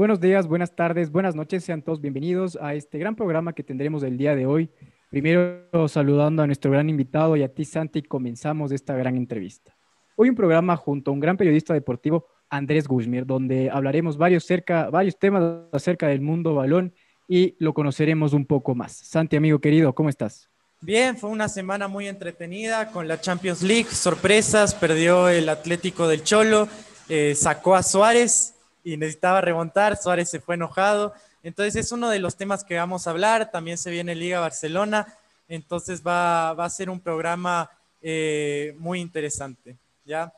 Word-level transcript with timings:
Buenos 0.00 0.18
días, 0.18 0.46
buenas 0.46 0.74
tardes, 0.74 1.12
buenas 1.12 1.34
noches, 1.34 1.62
sean 1.62 1.82
todos 1.82 2.00
bienvenidos 2.00 2.56
a 2.62 2.72
este 2.72 2.98
gran 2.98 3.14
programa 3.14 3.52
que 3.52 3.62
tendremos 3.62 4.02
el 4.02 4.16
día 4.16 4.34
de 4.34 4.46
hoy. 4.46 4.70
Primero 5.10 5.88
saludando 5.88 6.42
a 6.42 6.46
nuestro 6.46 6.70
gran 6.70 6.88
invitado 6.88 7.36
y 7.36 7.42
a 7.42 7.52
ti, 7.52 7.66
Santi, 7.66 8.00
comenzamos 8.00 8.72
esta 8.72 8.94
gran 8.94 9.18
entrevista. 9.18 9.76
Hoy 10.16 10.30
un 10.30 10.36
programa 10.36 10.74
junto 10.74 11.10
a 11.10 11.12
un 11.12 11.20
gran 11.20 11.36
periodista 11.36 11.74
deportivo, 11.74 12.24
Andrés 12.48 12.88
Guzmir, 12.88 13.26
donde 13.26 13.68
hablaremos 13.68 14.16
varios, 14.16 14.44
cerca, 14.44 14.88
varios 14.88 15.18
temas 15.18 15.66
acerca 15.70 16.08
del 16.08 16.22
mundo 16.22 16.54
balón 16.54 16.94
y 17.28 17.54
lo 17.58 17.74
conoceremos 17.74 18.32
un 18.32 18.46
poco 18.46 18.74
más. 18.74 18.92
Santi, 18.92 19.36
amigo 19.36 19.58
querido, 19.58 19.94
¿cómo 19.94 20.08
estás? 20.08 20.48
Bien, 20.80 21.14
fue 21.18 21.28
una 21.28 21.50
semana 21.50 21.88
muy 21.88 22.08
entretenida 22.08 22.90
con 22.90 23.06
la 23.06 23.20
Champions 23.20 23.60
League, 23.60 23.90
sorpresas, 23.90 24.74
perdió 24.74 25.28
el 25.28 25.50
Atlético 25.50 26.08
del 26.08 26.24
Cholo, 26.24 26.68
eh, 27.10 27.34
sacó 27.34 27.74
a 27.74 27.82
Suárez 27.82 28.54
y 28.84 28.96
necesitaba 28.96 29.40
remontar, 29.40 29.96
Suárez 29.96 30.30
se 30.30 30.40
fue 30.40 30.54
enojado, 30.54 31.14
entonces 31.42 31.76
es 31.76 31.92
uno 31.92 32.10
de 32.10 32.18
los 32.18 32.36
temas 32.36 32.64
que 32.64 32.76
vamos 32.76 33.06
a 33.06 33.10
hablar, 33.10 33.50
también 33.50 33.78
se 33.78 33.90
viene 33.90 34.14
Liga 34.14 34.40
Barcelona, 34.40 35.06
entonces 35.48 36.02
va, 36.06 36.52
va 36.54 36.64
a 36.64 36.70
ser 36.70 36.90
un 36.90 37.00
programa 37.00 37.70
eh, 38.02 38.74
muy 38.78 39.00
interesante, 39.00 39.76
¿ya? 40.04 40.32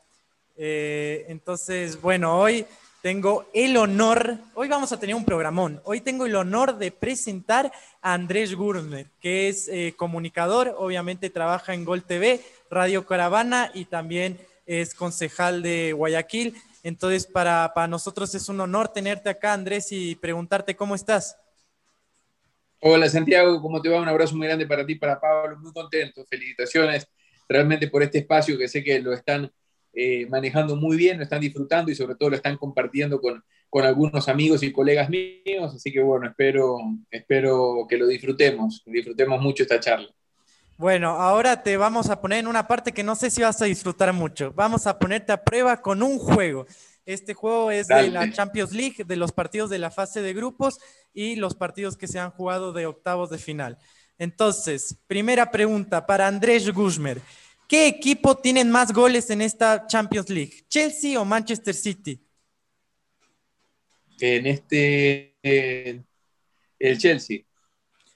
Eh, 0.55 1.25
entonces, 1.29 1.99
bueno, 2.01 2.37
hoy 2.39 2.65
tengo 3.01 3.45
el 3.53 3.75
honor, 3.77 4.37
hoy 4.53 4.67
vamos 4.67 4.91
a 4.91 4.99
tener 4.99 5.15
un 5.15 5.25
programón, 5.25 5.81
hoy 5.83 6.01
tengo 6.01 6.25
el 6.25 6.35
honor 6.35 6.77
de 6.77 6.91
presentar 6.91 7.71
a 8.01 8.13
Andrés 8.13 8.55
Gurner, 8.55 9.07
que 9.19 9.49
es 9.49 9.67
eh, 9.67 9.93
comunicador, 9.97 10.75
obviamente 10.77 11.29
trabaja 11.29 11.73
en 11.73 11.85
Gol 11.85 12.03
TV, 12.03 12.41
Radio 12.69 13.05
Caravana 13.05 13.71
y 13.73 13.85
también 13.85 14.39
es 14.65 14.95
concejal 14.95 15.61
de 15.61 15.93
Guayaquil. 15.93 16.55
Entonces, 16.83 17.25
para, 17.25 17.71
para 17.73 17.87
nosotros 17.87 18.35
es 18.35 18.49
un 18.49 18.59
honor 18.59 18.89
tenerte 18.89 19.29
acá, 19.29 19.53
Andrés, 19.53 19.91
y 19.91 20.15
preguntarte 20.15 20.75
cómo 20.75 20.95
estás. 20.95 21.37
Hola 22.85 23.07
Santiago, 23.07 23.61
¿cómo 23.61 23.81
te 23.81 23.87
va? 23.87 24.01
Un 24.01 24.09
abrazo 24.09 24.35
muy 24.35 24.45
grande 24.45 24.67
para 24.67 24.85
ti, 24.85 24.95
para 24.95 25.17
Pablo, 25.17 25.57
muy 25.57 25.71
contento. 25.71 26.25
Felicitaciones 26.25 27.07
realmente 27.47 27.87
por 27.87 28.03
este 28.03 28.17
espacio 28.17 28.57
que 28.57 28.67
sé 28.67 28.83
que 28.83 28.99
lo 28.99 29.13
están 29.13 29.49
eh, 29.93 30.25
manejando 30.27 30.75
muy 30.75 30.97
bien, 30.97 31.15
lo 31.17 31.23
están 31.23 31.39
disfrutando 31.39 31.89
y 31.89 31.95
sobre 31.95 32.15
todo 32.15 32.31
lo 32.31 32.35
están 32.35 32.57
compartiendo 32.57 33.21
con, 33.21 33.41
con 33.69 33.85
algunos 33.85 34.27
amigos 34.27 34.63
y 34.63 34.73
colegas 34.73 35.09
míos. 35.09 35.73
Así 35.73 35.93
que 35.93 36.01
bueno, 36.01 36.27
espero, 36.27 36.77
espero 37.09 37.85
que 37.87 37.97
lo 37.97 38.05
disfrutemos, 38.05 38.83
disfrutemos 38.85 39.41
mucho 39.41 39.63
esta 39.63 39.79
charla. 39.79 40.09
Bueno, 40.77 41.09
ahora 41.09 41.61
te 41.61 41.77
vamos 41.77 42.09
a 42.09 42.19
poner 42.19 42.39
en 42.39 42.47
una 42.47 42.67
parte 42.67 42.91
que 42.91 43.03
no 43.03 43.15
sé 43.15 43.29
si 43.29 43.41
vas 43.41 43.61
a 43.61 43.65
disfrutar 43.65 44.11
mucho. 44.11 44.51
Vamos 44.53 44.87
a 44.87 44.97
ponerte 44.97 45.31
a 45.31 45.43
prueba 45.43 45.81
con 45.81 46.01
un 46.01 46.17
juego. 46.17 46.65
Este 47.05 47.33
juego 47.33 47.69
es 47.69 47.87
de 47.87 48.09
la 48.09 48.31
Champions 48.31 48.71
League, 48.71 49.03
de 49.03 49.15
los 49.15 49.31
partidos 49.31 49.69
de 49.69 49.77
la 49.77 49.91
fase 49.91 50.21
de 50.21 50.33
grupos 50.33 50.79
y 51.13 51.35
los 51.35 51.53
partidos 51.53 51.95
que 51.95 52.07
se 52.07 52.17
han 52.17 52.31
jugado 52.31 52.73
de 52.73 52.85
octavos 52.85 53.29
de 53.29 53.37
final. 53.37 53.77
Entonces, 54.17 54.97
primera 55.05 55.51
pregunta 55.51 56.05
para 56.05 56.27
Andrés 56.27 56.69
Guzmer. 56.71 57.21
¿Qué 57.67 57.87
equipo 57.87 58.37
tiene 58.37 58.63
más 58.65 58.91
goles 58.91 59.29
en 59.29 59.41
esta 59.41 59.85
Champions 59.87 60.29
League? 60.29 60.65
¿Chelsea 60.69 61.19
o 61.19 61.25
Manchester 61.25 61.75
City? 61.75 62.19
En 64.19 64.47
este, 64.47 65.35
el 66.79 66.97
Chelsea. 66.97 67.43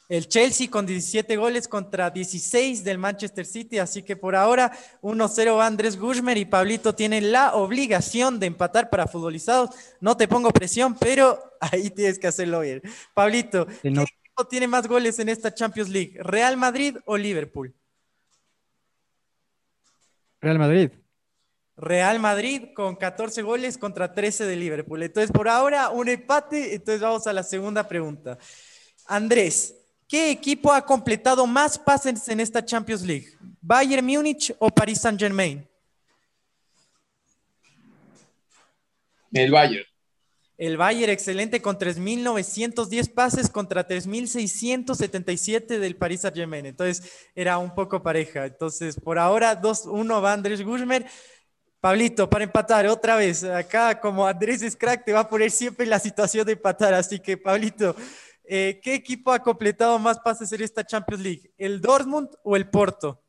El 0.10 0.30
Chelsea 0.30 0.70
con 0.70 0.86
17 0.86 1.36
goles 1.36 1.68
contra 1.68 2.10
16 2.10 2.84
del 2.86 2.98
Manchester 2.98 3.46
City, 3.46 3.78
así 3.78 4.04
que 4.04 4.16
por 4.16 4.38
ahora 4.38 4.72
1-0 5.02 5.58
va 5.58 5.66
Andrés 5.66 6.00
Guzmer 6.00 6.38
y 6.38 6.46
Pablito 6.46 6.96
tiene 6.96 7.20
la 7.20 7.56
obligación 7.56 8.40
de 8.40 8.48
empatar 8.48 8.90
para 8.90 9.08
futbolizados. 9.08 9.72
No 10.00 10.16
te 10.16 10.30
pongo 10.30 10.52
presión, 10.52 10.96
pero 10.98 11.40
ahí 11.60 11.90
tienes 11.90 12.20
que 12.20 12.28
hacerlo 12.28 12.62
bien. 12.62 12.82
Pablito, 13.14 13.68
¿qué 13.82 13.90
equipo 13.90 14.48
tiene 14.50 14.68
más 14.68 14.88
goles 14.88 15.20
en 15.20 15.28
esta 15.28 15.54
Champions 15.54 15.90
League? 15.90 16.18
¿Real 16.22 16.56
Madrid 16.56 16.96
o 17.06 17.18
Liverpool? 17.18 17.76
Real 20.40 20.60
Madrid. 20.60 20.92
Real 21.76 22.20
Madrid 22.20 22.70
con 22.74 22.96
14 22.96 23.42
goles 23.42 23.78
contra 23.78 24.14
13 24.14 24.46
de 24.46 24.56
Liverpool. 24.56 25.04
Entonces, 25.04 25.32
por 25.32 25.50
ahora, 25.50 25.90
un 25.90 26.08
empate. 26.08 26.76
Entonces, 26.76 27.02
vamos 27.02 27.28
a 27.28 27.34
la 27.34 27.44
segunda 27.44 27.88
pregunta. 27.88 28.38
Andrés, 29.06 29.76
¿qué 30.08 30.32
equipo 30.32 30.72
ha 30.72 30.86
completado 30.86 31.46
más 31.46 31.78
pases 31.78 32.28
en 32.30 32.40
esta 32.40 32.64
Champions 32.64 33.02
League? 33.02 33.28
¿Bayern 33.62 34.06
Múnich 34.06 34.56
o 34.60 34.70
Paris 34.70 35.02
Saint-Germain? 35.02 35.68
El 39.32 39.52
Bayern. 39.52 39.86
El 40.58 40.76
Bayern 40.76 41.12
excelente 41.12 41.62
con 41.62 41.78
3.910 41.78 43.14
pases 43.14 43.50
contra 43.50 43.88
3.677 43.88 45.78
del 45.78 45.96
Paris 45.96 46.22
Saint-Germain. 46.22 46.66
Entonces 46.66 47.30
era 47.36 47.60
un 47.60 47.76
poco 47.76 48.02
pareja. 48.02 48.46
Entonces 48.46 49.00
por 49.00 49.20
ahora 49.20 49.62
2-1 49.62 50.24
va 50.24 50.34
Andrés 50.34 50.64
Guzmer. 50.64 51.06
Pablito, 51.80 52.28
para 52.28 52.44
empatar 52.44 52.88
otra 52.88 53.16
vez. 53.18 53.44
Acá 53.44 54.00
como 54.00 54.26
Andrés 54.26 54.64
es 54.64 54.76
crack, 54.76 55.06
te 55.06 55.14
va 55.14 55.20
a 55.20 55.30
poner 55.30 55.52
siempre 55.52 55.84
en 55.84 55.92
la 55.92 56.00
situación 56.00 56.44
de 56.46 56.54
empatar. 56.54 56.94
Así 56.96 57.20
que 57.20 57.38
Pablito, 57.38 57.96
eh, 58.48 58.80
¿qué 58.82 58.96
equipo 58.96 59.32
ha 59.32 59.40
completado 59.40 60.00
más 60.00 60.20
pases 60.20 60.52
en 60.54 60.62
esta 60.62 60.86
Champions 60.86 61.22
League? 61.22 61.52
¿El 61.58 61.82
Dortmund 61.82 62.30
o 62.44 62.56
el 62.56 62.70
Porto? 62.70 63.22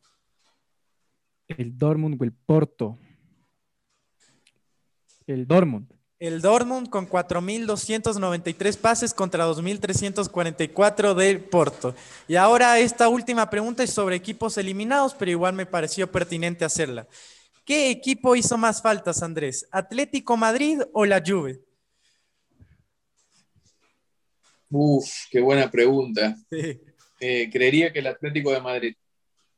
El 1.48 1.76
Dortmund 1.76 2.20
o 2.20 2.24
el 2.24 2.32
Porto. 2.32 2.98
El 5.26 5.46
Dortmund. 5.46 5.92
El 6.18 6.40
Dortmund 6.40 6.88
con 6.88 7.08
4.293 7.08 8.76
pases 8.76 9.14
contra 9.14 9.46
2.344 9.46 11.14
del 11.14 11.40
Porto. 11.40 11.94
Y 12.26 12.36
ahora 12.36 12.78
esta 12.80 13.08
última 13.08 13.48
pregunta 13.50 13.84
es 13.84 13.90
sobre 13.90 14.16
equipos 14.16 14.58
eliminados, 14.58 15.14
pero 15.14 15.30
igual 15.30 15.54
me 15.54 15.66
pareció 15.66 16.10
pertinente 16.10 16.64
hacerla. 16.64 17.06
¿Qué 17.64 17.90
equipo 17.90 18.34
hizo 18.34 18.56
más 18.56 18.82
faltas, 18.82 19.22
Andrés? 19.22 19.68
¿Atlético 19.70 20.36
Madrid 20.36 20.80
o 20.92 21.04
la 21.04 21.22
Juve? 21.24 21.62
Uf, 24.70 25.06
qué 25.30 25.40
buena 25.40 25.70
pregunta. 25.70 26.36
Eh, 27.20 27.50
creería 27.50 27.92
que 27.92 27.98
el 27.98 28.06
Atlético 28.06 28.52
de 28.52 28.60
Madrid. 28.60 28.94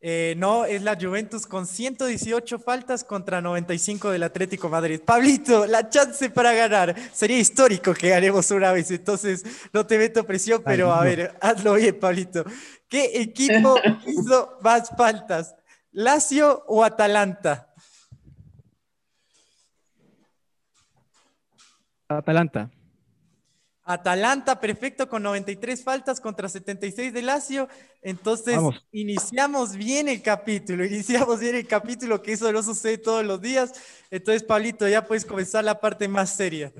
Eh, 0.01 0.35
no, 0.39 0.65
es 0.65 0.81
la 0.81 0.97
Juventus 0.99 1.47
con 1.47 1.67
118 1.67 2.59
faltas 2.59 3.05
contra 3.05 3.43
95 3.43 4.11
del 4.11 4.23
Atlético 4.23 4.71
Madrid. 4.71 4.99
Pablito, 5.05 5.67
la 5.67 5.91
chance 5.91 6.31
para 6.31 6.55
ganar. 6.55 6.97
Sería 7.13 7.39
histórico 7.39 7.93
que 7.93 8.09
ganemos 8.09 8.51
una 8.51 8.73
vez, 8.73 8.91
entonces 8.91 9.45
no 9.75 9.87
te 9.87 9.99
meto 9.99 10.25
presión, 10.25 10.63
pero 10.65 10.91
a 10.91 11.05
ver, 11.05 11.37
hazlo 11.43 11.75
bien, 11.75 12.01
Pablito. 12.01 12.47
¿Qué 12.89 13.21
equipo 13.21 13.77
hizo 14.07 14.57
más 14.63 14.89
faltas? 14.97 15.55
¿Lazio 15.93 16.65
o 16.67 16.83
Atalanta? 16.83 17.71
Atalanta. 22.09 22.71
Atalanta, 23.93 24.61
perfecto, 24.61 25.09
con 25.09 25.23
93 25.23 25.83
faltas 25.83 26.21
contra 26.21 26.49
76 26.49 27.13
de 27.13 27.23
Lazio. 27.23 27.69
Entonces, 28.03 28.59
iniciamos 28.93 29.77
bien 29.77 30.09
el 30.09 30.23
capítulo, 30.23 30.85
iniciamos 30.87 31.41
bien 31.41 31.57
el 31.57 31.67
capítulo, 31.67 32.23
que 32.23 32.33
eso 32.33 32.53
no 32.53 32.63
sucede 32.63 32.99
todos 32.99 33.25
los 33.25 33.41
días. 33.41 33.73
Entonces, 34.11 34.43
Pablito, 34.43 34.89
ya 34.89 35.07
puedes 35.07 35.25
comenzar 35.25 35.65
la 35.65 35.81
parte 35.81 36.07
más 36.07 36.37
seria. 36.37 36.73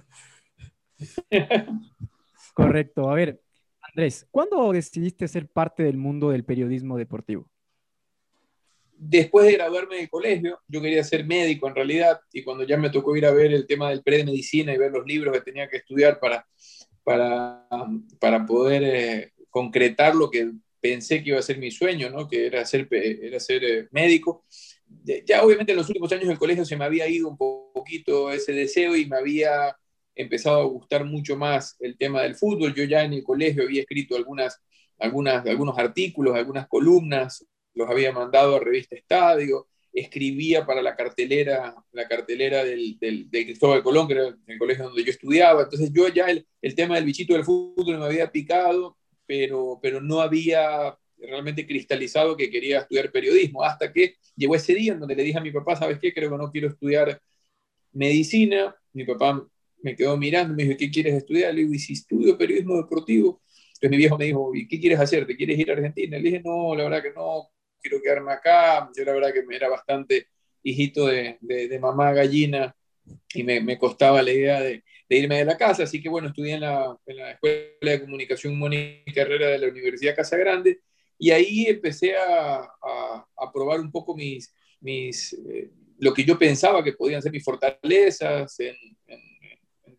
Correcto. 2.55 3.11
A 3.11 3.15
ver, 3.15 3.41
Andrés, 3.81 4.27
¿cuándo 4.31 4.73
decidiste 4.73 5.27
ser 5.27 5.49
parte 5.49 5.83
del 5.83 5.97
mundo 5.97 6.31
del 6.31 6.45
periodismo 6.45 6.97
deportivo? 6.97 7.49
Después 9.03 9.47
de 9.47 9.55
graduarme 9.55 9.97
del 9.97 10.11
colegio, 10.11 10.61
yo 10.69 10.83
quería 10.83 11.03
ser 11.03 11.25
médico 11.25 11.67
en 11.67 11.75
realidad, 11.75 12.21
y 12.33 12.45
cuando 12.45 12.65
ya 12.65 12.77
me 12.77 12.91
tocó 12.91 13.17
ir 13.17 13.25
a 13.25 13.31
ver 13.31 13.53
el 13.53 13.67
tema 13.67 13.89
del 13.89 14.03
pre-medicina 14.03 14.75
y 14.75 14.79
ver 14.79 14.93
los 14.93 15.07
libros 15.07 15.35
que 15.35 15.41
tenía 15.41 15.69
que 15.69 15.79
estudiar 15.79 16.21
para 16.21 16.47
para, 17.11 17.67
para 18.21 18.47
poder 18.47 18.83
eh, 18.85 19.33
concretar 19.49 20.15
lo 20.15 20.31
que 20.31 20.53
pensé 20.81 21.23
que 21.23 21.31
iba 21.31 21.41
a 21.41 21.43
ser 21.43 21.59
mi 21.59 21.73
sueño, 21.73 22.09
¿no? 22.09 22.29
que 22.29 22.47
era 22.47 22.65
ser, 22.65 22.87
era 22.91 23.41
ser 23.41 23.65
eh, 23.65 23.89
médico. 23.91 24.45
Ya 25.27 25.43
obviamente 25.43 25.73
en 25.73 25.79
los 25.79 25.89
últimos 25.89 26.13
años 26.13 26.29
del 26.29 26.39
colegio 26.39 26.65
se 26.65 26.77
me 26.77 26.85
había 26.85 27.09
ido 27.09 27.29
un 27.29 27.37
poquito 27.37 28.31
ese 28.31 28.53
deseo 28.53 28.97
y 28.97 29.07
me 29.07 29.17
había 29.17 29.77
empezado 30.15 30.61
a 30.61 30.65
gustar 30.65 31.05
mucho 31.05 31.37
más 31.37 31.77
el 31.81 31.99
tema 31.99 32.23
del 32.23 32.37
fútbol. 32.37 32.75
Yo 32.75 32.85
ya 32.85 33.03
en 33.03 33.15
el 33.15 33.25
colegio 33.25 33.65
había 33.65 33.81
escrito 33.81 34.17
algunas, 34.17 34.61
algunas, 34.99 35.45
algunos 35.47 35.79
artículos, 35.79 36.37
algunas 36.37 36.69
columnas, 36.69 37.45
los 37.75 37.91
había 37.91 38.13
mandado 38.13 38.57
a 38.57 38.61
Revista 38.61 38.95
Estadio, 38.95 39.67
escribía 39.93 40.65
para 40.65 40.83
la 40.83 40.95
cartelera, 40.97 41.75
la 41.93 42.09
cartelera 42.09 42.65
del, 42.65 42.99
del, 42.99 43.31
de 43.31 43.45
Cristóbal 43.45 43.83
Colón, 43.83 44.07
que 44.07 44.15
era 44.15 44.37
el 44.47 44.59
colegio 44.59 44.85
donde 44.85 45.05
yo 45.05 45.11
estudiaba. 45.11 45.63
Entonces 45.63 45.91
yo 45.93 46.09
ya 46.09 46.27
el, 46.27 46.47
el, 46.63 46.75
tema 46.75 46.97
del 46.97 47.05
bichito 47.05 47.35
del 47.35 47.45
fútbol 47.45 47.99
me 47.99 48.05
había 48.05 48.31
picado, 48.31 48.97
pero, 49.27 49.79
pero 49.83 50.01
no 50.01 50.21
había 50.21 50.97
realmente 51.19 51.67
cristalizado 51.67 52.37
que 52.37 52.51
quería 52.51 52.81
estudiar 52.81 53.11
periodismo, 53.13 53.63
hasta 53.63 53.93
que 53.93 54.17
llegó 54.37 54.55
ese 54.55 54.75
día 54.75 54.93
en 54.93 55.01
donde 55.01 55.15
le 55.15 55.23
dije 55.23 55.39
a 55.39 55.43
mi 55.43 55.51
papá, 55.51 55.77
¿sabes 55.77 55.99
qué? 55.99 56.13
Creo 56.15 56.31
que 56.31 56.39
no 56.39 56.51
quiero 56.51 56.69
estudiar 56.69 57.21
medicina. 57.93 58.75
Mi 58.93 59.05
papá 59.05 59.47
me 59.83 59.97
quedó 59.97 60.17
mirando, 60.17 60.55
me 60.55 60.65
dijo, 60.65 60.77
¿qué 60.79 60.91
quieres 60.91 61.15
estudiar? 61.15 61.55
Le 61.55 61.63
digo, 61.63 61.75
¿y 61.75 61.79
si 61.79 61.95
estudio 61.95 62.37
periodismo 62.39 62.77
deportivo? 62.77 63.43
Entonces 63.75 63.91
mi 63.91 63.97
viejo 63.97 64.19
me 64.19 64.27
dijo, 64.27 64.55
¿y 64.55 64.69
qué 64.69 64.79
quieres 64.79 65.01
hacer? 65.01 65.27
¿Te 65.27 65.37
quieres 65.37 65.59
ir 65.59 65.71
a 65.71 65.75
Argentina? 65.75 66.19
Le 66.19 66.23
dije, 66.23 66.43
no, 66.45 66.75
la 66.75 66.85
verdad 66.85 67.03
que 67.03 67.13
no, 67.13 67.51
quiero 67.81 68.01
quedarme 68.03 68.33
acá. 68.33 68.91
Yo 68.97 69.05
la 69.05 69.13
verdad 69.13 69.33
que 69.33 69.43
me 69.43 69.57
era 69.57 69.69
bastante 69.69 70.29
hijito 70.63 71.07
de, 71.07 71.39
de, 71.41 71.79
mamá 71.79 72.13
gallina 72.13 72.75
y 73.35 73.43
me, 73.43 73.61
me 73.61 73.79
costaba 73.79 74.23
la 74.23 74.33
idea 74.33 74.61
de, 74.61 74.85
de, 75.09 75.17
irme 75.17 75.39
de 75.39 75.45
la 75.45 75.57
casa. 75.57 75.85
Así 75.85 76.03
que 76.03 76.09
bueno, 76.09 76.29
estudié 76.29 76.55
en 76.55 76.61
la, 76.61 76.97
en 77.07 77.17
la 77.17 77.33
Escuela 77.33 77.69
de 77.81 78.01
Comunicación 78.01 78.59
Mónica 78.59 79.23
Herrera 79.23 79.49
de 79.49 79.59
la 79.59 79.69
Universidad 79.69 80.17
Casa 80.17 80.37
Grande 80.37 80.81
y 81.19 81.31
ahí 81.31 81.67
empecé 81.67 82.17
a, 82.17 82.57
a, 82.57 83.27
a 83.37 83.53
probar 83.53 83.81
un 83.81 83.91
poco 83.91 84.17
mis, 84.17 84.55
mis, 84.81 85.33
eh, 85.33 85.71
lo 85.99 86.15
que 86.15 86.25
yo 86.25 86.39
pensaba 86.39 86.83
que 86.83 86.95
podían 86.95 87.21
ser 87.21 87.33
mis 87.33 87.45
fortalezas 87.45 88.59
en, 88.61 88.77
en 89.07 89.31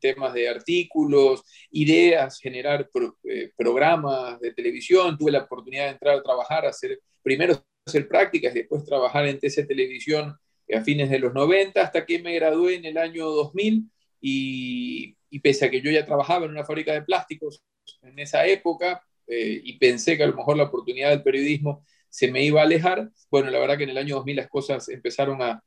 temas 0.02 0.34
de 0.34 0.50
artículos, 0.50 1.44
ideas, 1.70 2.40
generar 2.40 2.90
eh, 3.24 3.52
programas 3.56 4.40
de 4.42 4.52
televisión. 4.52 5.18
Tuve 5.18 5.32
la 5.32 5.44
oportunidad 5.44 5.86
de 5.86 5.92
entrar 5.92 6.18
a 6.18 6.24
trabajar, 6.24 6.66
hacer, 6.66 7.00
primero 7.24 7.64
hacer 7.92 8.08
prácticas 8.08 8.56
y 8.56 8.60
después 8.60 8.86
trabajar 8.86 9.28
en 9.28 9.40
TC 9.40 9.68
Televisión 9.68 10.36
a 10.74 10.82
fines 10.82 11.10
de 11.10 11.20
los 11.20 11.34
90, 11.34 11.82
hasta 11.82 12.06
que 12.06 12.20
me 12.20 12.34
gradué 12.36 12.76
en 12.76 12.86
el 12.86 12.98
año 12.98 13.26
2000 13.28 13.90
y, 14.22 15.16
pese 15.42 15.66
a 15.66 15.72
que 15.72 15.82
yo 15.82 15.92
ya 15.92 16.06
trabajaba 16.06 16.46
en 16.46 16.52
una 16.52 16.66
fábrica 16.66 16.94
de 16.94 17.02
plásticos 17.02 17.64
en 18.04 18.20
esa 18.20 18.46
época 18.46 19.04
eh, 19.28 19.62
y 19.64 19.78
pensé 19.78 20.18
que 20.18 20.24
a 20.24 20.28
lo 20.28 20.36
mejor 20.36 20.58
la 20.58 20.64
oportunidad 20.64 21.10
del 21.10 21.24
periodismo 21.24 21.84
se 22.10 22.32
me 22.32 22.44
iba 22.44 22.62
a 22.62 22.66
alejar, 22.66 23.10
bueno, 23.30 23.50
la 23.50 23.60
verdad 23.60 23.78
que 23.78 23.86
en 23.86 23.92
el 23.92 23.98
año 23.98 24.16
2000 24.16 24.36
las 24.36 24.50
cosas 24.50 24.90
empezaron 24.90 25.42
a, 25.42 25.64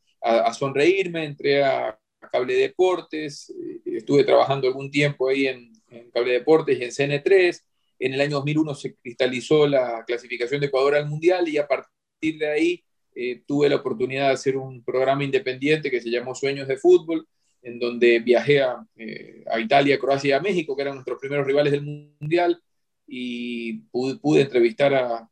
sonreírme, 0.55 1.25
entré 1.25 1.63
a 1.63 1.99
Cable 2.33 2.55
Deportes, 2.55 3.51
eh, 3.51 3.81
estuve 3.85 4.25
trabajando 4.25 4.67
algún 4.67 4.91
tiempo 4.91 5.29
ahí 5.29 5.47
en, 5.47 5.73
Cable 6.13 6.33
Deportes 6.33 6.79
y 6.79 6.85
en 6.85 6.91
CN3. 6.91 7.63
En 8.01 8.15
el 8.15 8.21
año 8.21 8.37
2001 8.37 8.75
se 8.75 8.97
cristalizó 8.97 9.67
la 9.69 10.03
clasificación 10.05 10.61
de 10.61 10.67
Ecuador 10.67 10.97
al 10.97 11.09
Mundial 11.09 11.49
y 11.49 11.57
a 11.57 11.69
partir 11.69 11.94
de 12.33 12.49
ahí 12.49 12.85
eh, 13.15 13.43
tuve 13.47 13.69
la 13.69 13.77
oportunidad 13.77 14.29
de 14.29 14.35
hacer 14.35 14.57
un 14.57 14.83
programa 14.83 15.25
independiente 15.25 15.91
que 15.91 16.01
se 16.01 16.11
llamó 16.11 16.35
Sueños 16.35 16.69
de 16.69 16.77
Fútbol, 16.77 17.27
en 17.63 17.79
donde 17.79 18.19
viajé 18.19 18.63
a, 18.63 18.85
eh, 18.97 19.45
Italia, 19.59 19.99
Croacia 19.99 20.37
y 20.37 20.41
México, 20.41 20.77
que 20.77 20.83
eran 20.83 20.95
nuestros 20.95 21.19
primeros 21.19 21.47
rivales 21.47 21.73
del 21.73 21.83
Mundial, 21.83 22.61
y 23.07 23.81
pude, 23.91 24.41
entrevistar 24.41 24.95
a 24.95 25.29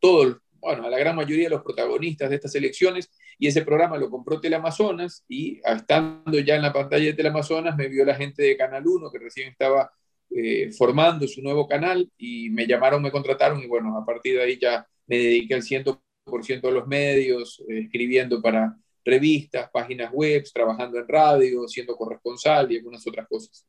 todos, 0.00 0.38
bueno, 0.58 0.84
a 0.84 0.90
la 0.90 0.98
gran 0.98 1.14
mayoría 1.14 1.44
de 1.44 1.54
los 1.54 1.62
protagonistas 1.62 2.28
de 2.28 2.36
estas 2.36 2.54
elecciones 2.56 3.10
y 3.38 3.46
ese 3.46 3.62
programa 3.62 3.98
lo 3.98 4.10
compró 4.10 4.40
Teleamazonas 4.40 5.24
y 5.28 5.60
estando 5.64 6.38
ya 6.40 6.56
en 6.56 6.62
la 6.62 6.72
pantalla 6.72 7.04
de 7.04 7.12
Teleamazonas 7.12 7.76
me 7.76 7.88
vio 7.88 8.04
la 8.04 8.14
gente 8.14 8.42
de 8.42 8.56
Canal 8.56 8.86
1 8.86 9.10
que 9.10 9.18
recién 9.18 9.48
estaba 9.48 9.90
eh, 10.30 10.72
formando 10.72 11.28
su 11.28 11.42
nuevo 11.42 11.68
canal 11.68 12.10
y 12.16 12.50
me 12.50 12.66
llamaron, 12.66 13.02
me 13.02 13.10
contrataron 13.10 13.62
y 13.62 13.66
bueno, 13.66 13.96
a 13.96 14.04
partir 14.04 14.36
de 14.36 14.42
ahí 14.42 14.58
ya 14.60 14.86
me 15.06 15.18
dediqué 15.18 15.54
al 15.54 15.62
100% 15.62 16.00
de 16.26 16.72
los 16.72 16.86
medios, 16.86 17.62
eh, 17.68 17.80
escribiendo 17.84 18.42
para 18.42 18.76
revistas, 19.04 19.70
páginas 19.70 20.12
web, 20.12 20.44
trabajando 20.52 20.98
en 20.98 21.08
radio, 21.08 21.68
siendo 21.68 21.96
corresponsal 21.96 22.70
y 22.72 22.78
algunas 22.78 23.06
otras 23.06 23.26
cosas. 23.28 23.66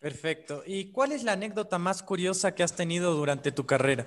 Perfecto. 0.00 0.62
¿Y 0.66 0.92
cuál 0.92 1.12
es 1.12 1.24
la 1.24 1.32
anécdota 1.32 1.78
más 1.78 2.02
curiosa 2.02 2.54
que 2.54 2.62
has 2.62 2.76
tenido 2.76 3.14
durante 3.14 3.50
tu 3.50 3.66
carrera? 3.66 4.06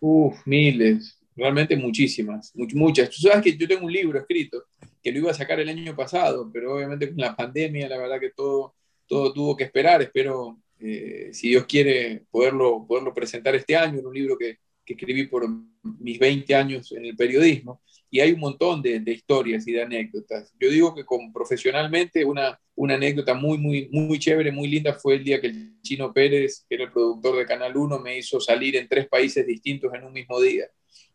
Uf, 0.00 0.36
miles 0.46 1.18
realmente 1.36 1.76
muchísimas, 1.76 2.52
muchas. 2.54 3.10
Tú 3.10 3.22
sabes 3.22 3.42
que 3.42 3.56
yo 3.56 3.66
tengo 3.66 3.86
un 3.86 3.92
libro 3.92 4.18
escrito 4.18 4.64
que 5.02 5.10
lo 5.12 5.18
iba 5.18 5.30
a 5.30 5.34
sacar 5.34 5.58
el 5.60 5.68
año 5.68 5.96
pasado, 5.96 6.50
pero 6.52 6.76
obviamente 6.76 7.08
con 7.08 7.18
la 7.18 7.34
pandemia, 7.34 7.88
la 7.88 7.98
verdad 7.98 8.20
que 8.20 8.30
todo, 8.30 8.74
todo 9.06 9.32
tuvo 9.32 9.56
que 9.56 9.64
esperar. 9.64 10.02
Espero, 10.02 10.58
eh, 10.78 11.30
si 11.32 11.48
Dios 11.48 11.64
quiere, 11.66 12.24
poderlo, 12.30 12.86
poderlo 12.86 13.12
presentar 13.14 13.54
este 13.54 13.76
año 13.76 13.98
en 13.98 14.06
un 14.06 14.14
libro 14.14 14.36
que, 14.38 14.58
que, 14.84 14.94
escribí 14.94 15.26
por 15.26 15.48
mis 15.82 16.18
20 16.18 16.54
años 16.54 16.92
en 16.92 17.06
el 17.06 17.16
periodismo. 17.16 17.82
Y 18.10 18.20
hay 18.20 18.32
un 18.32 18.40
montón 18.40 18.82
de, 18.82 19.00
de 19.00 19.12
historias 19.12 19.66
y 19.66 19.72
de 19.72 19.82
anécdotas. 19.82 20.52
Yo 20.60 20.70
digo 20.70 20.94
que 20.94 21.04
profesionalmente 21.32 22.24
una, 22.24 22.60
una 22.74 22.94
anécdota 22.94 23.34
muy, 23.34 23.58
muy, 23.58 23.88
muy 23.90 24.18
chévere, 24.18 24.52
muy 24.52 24.68
linda 24.68 24.94
fue 24.94 25.14
el 25.14 25.24
día 25.24 25.40
que 25.40 25.46
el 25.48 25.80
Chino 25.82 26.12
Pérez, 26.12 26.66
que 26.68 26.74
era 26.74 26.84
el 26.84 26.92
productor 26.92 27.38
de 27.38 27.46
Canal 27.46 27.76
1, 27.76 27.98
me 28.00 28.18
hizo 28.18 28.38
salir 28.40 28.76
en 28.76 28.88
tres 28.88 29.08
países 29.08 29.46
distintos 29.46 29.92
en 29.94 30.04
un 30.04 30.12
mismo 30.12 30.40
día. 30.40 30.66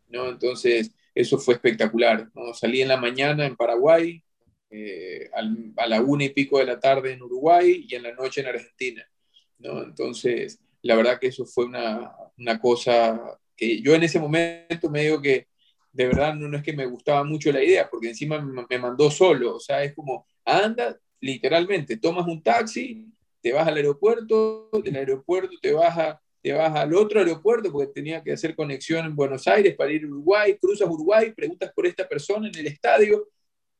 ¿no? 0.09 0.29
Entonces, 0.29 0.91
eso 1.13 1.37
fue 1.39 1.55
espectacular, 1.55 2.29
¿no? 2.35 2.53
Salí 2.53 2.81
en 2.81 2.87
la 2.87 2.97
mañana 2.97 3.45
en 3.45 3.55
Paraguay, 3.55 4.23
eh, 4.69 5.29
a 5.33 5.87
la 5.87 6.01
una 6.01 6.25
y 6.25 6.29
pico 6.29 6.59
de 6.59 6.65
la 6.65 6.79
tarde 6.79 7.13
en 7.13 7.23
Uruguay 7.23 7.85
y 7.87 7.95
en 7.95 8.03
la 8.03 8.13
noche 8.13 8.41
en 8.41 8.47
Argentina, 8.47 9.03
¿no? 9.59 9.83
Entonces, 9.83 10.59
la 10.83 10.95
verdad 10.95 11.19
que 11.19 11.27
eso 11.27 11.45
fue 11.45 11.65
una, 11.65 12.11
una 12.37 12.59
cosa 12.59 13.39
que 13.57 13.81
yo 13.81 13.95
en 13.95 14.03
ese 14.03 14.19
momento 14.19 14.89
me 14.89 15.03
digo 15.03 15.21
que 15.21 15.47
de 15.91 16.05
verdad 16.05 16.35
no, 16.35 16.55
es 16.55 16.63
que 16.63 16.73
me 16.73 16.85
gustaba 16.85 17.23
mucho 17.23 17.51
la 17.51 17.63
idea, 17.63 17.89
porque 17.89 18.09
encima 18.09 18.39
me 18.39 18.77
mandó 18.77 19.09
solo, 19.09 19.55
o 19.55 19.59
sea, 19.59 19.83
es 19.83 19.95
como, 19.95 20.27
anda, 20.45 20.95
literalmente, 21.19 21.97
tomas 21.97 22.27
un 22.27 22.43
taxi, 22.43 23.07
te 23.41 23.51
vas 23.51 23.67
al 23.67 23.77
aeropuerto, 23.77 24.69
del 24.83 24.95
aeropuerto 24.95 25.55
te 25.61 25.73
vas 25.73 25.97
a 25.97 26.21
te 26.41 26.53
vas 26.53 26.73
al 26.75 26.93
otro 26.93 27.19
aeropuerto 27.19 27.71
porque 27.71 27.91
tenía 27.91 28.23
que 28.23 28.31
hacer 28.31 28.55
conexión 28.55 29.05
en 29.05 29.15
Buenos 29.15 29.47
Aires 29.47 29.75
para 29.75 29.91
ir 29.91 30.03
a 30.03 30.07
Uruguay, 30.07 30.57
cruzas 30.57 30.87
Uruguay, 30.87 31.33
preguntas 31.33 31.71
por 31.75 31.85
esta 31.85 32.07
persona 32.07 32.47
en 32.47 32.55
el 32.55 32.67
estadio, 32.67 33.27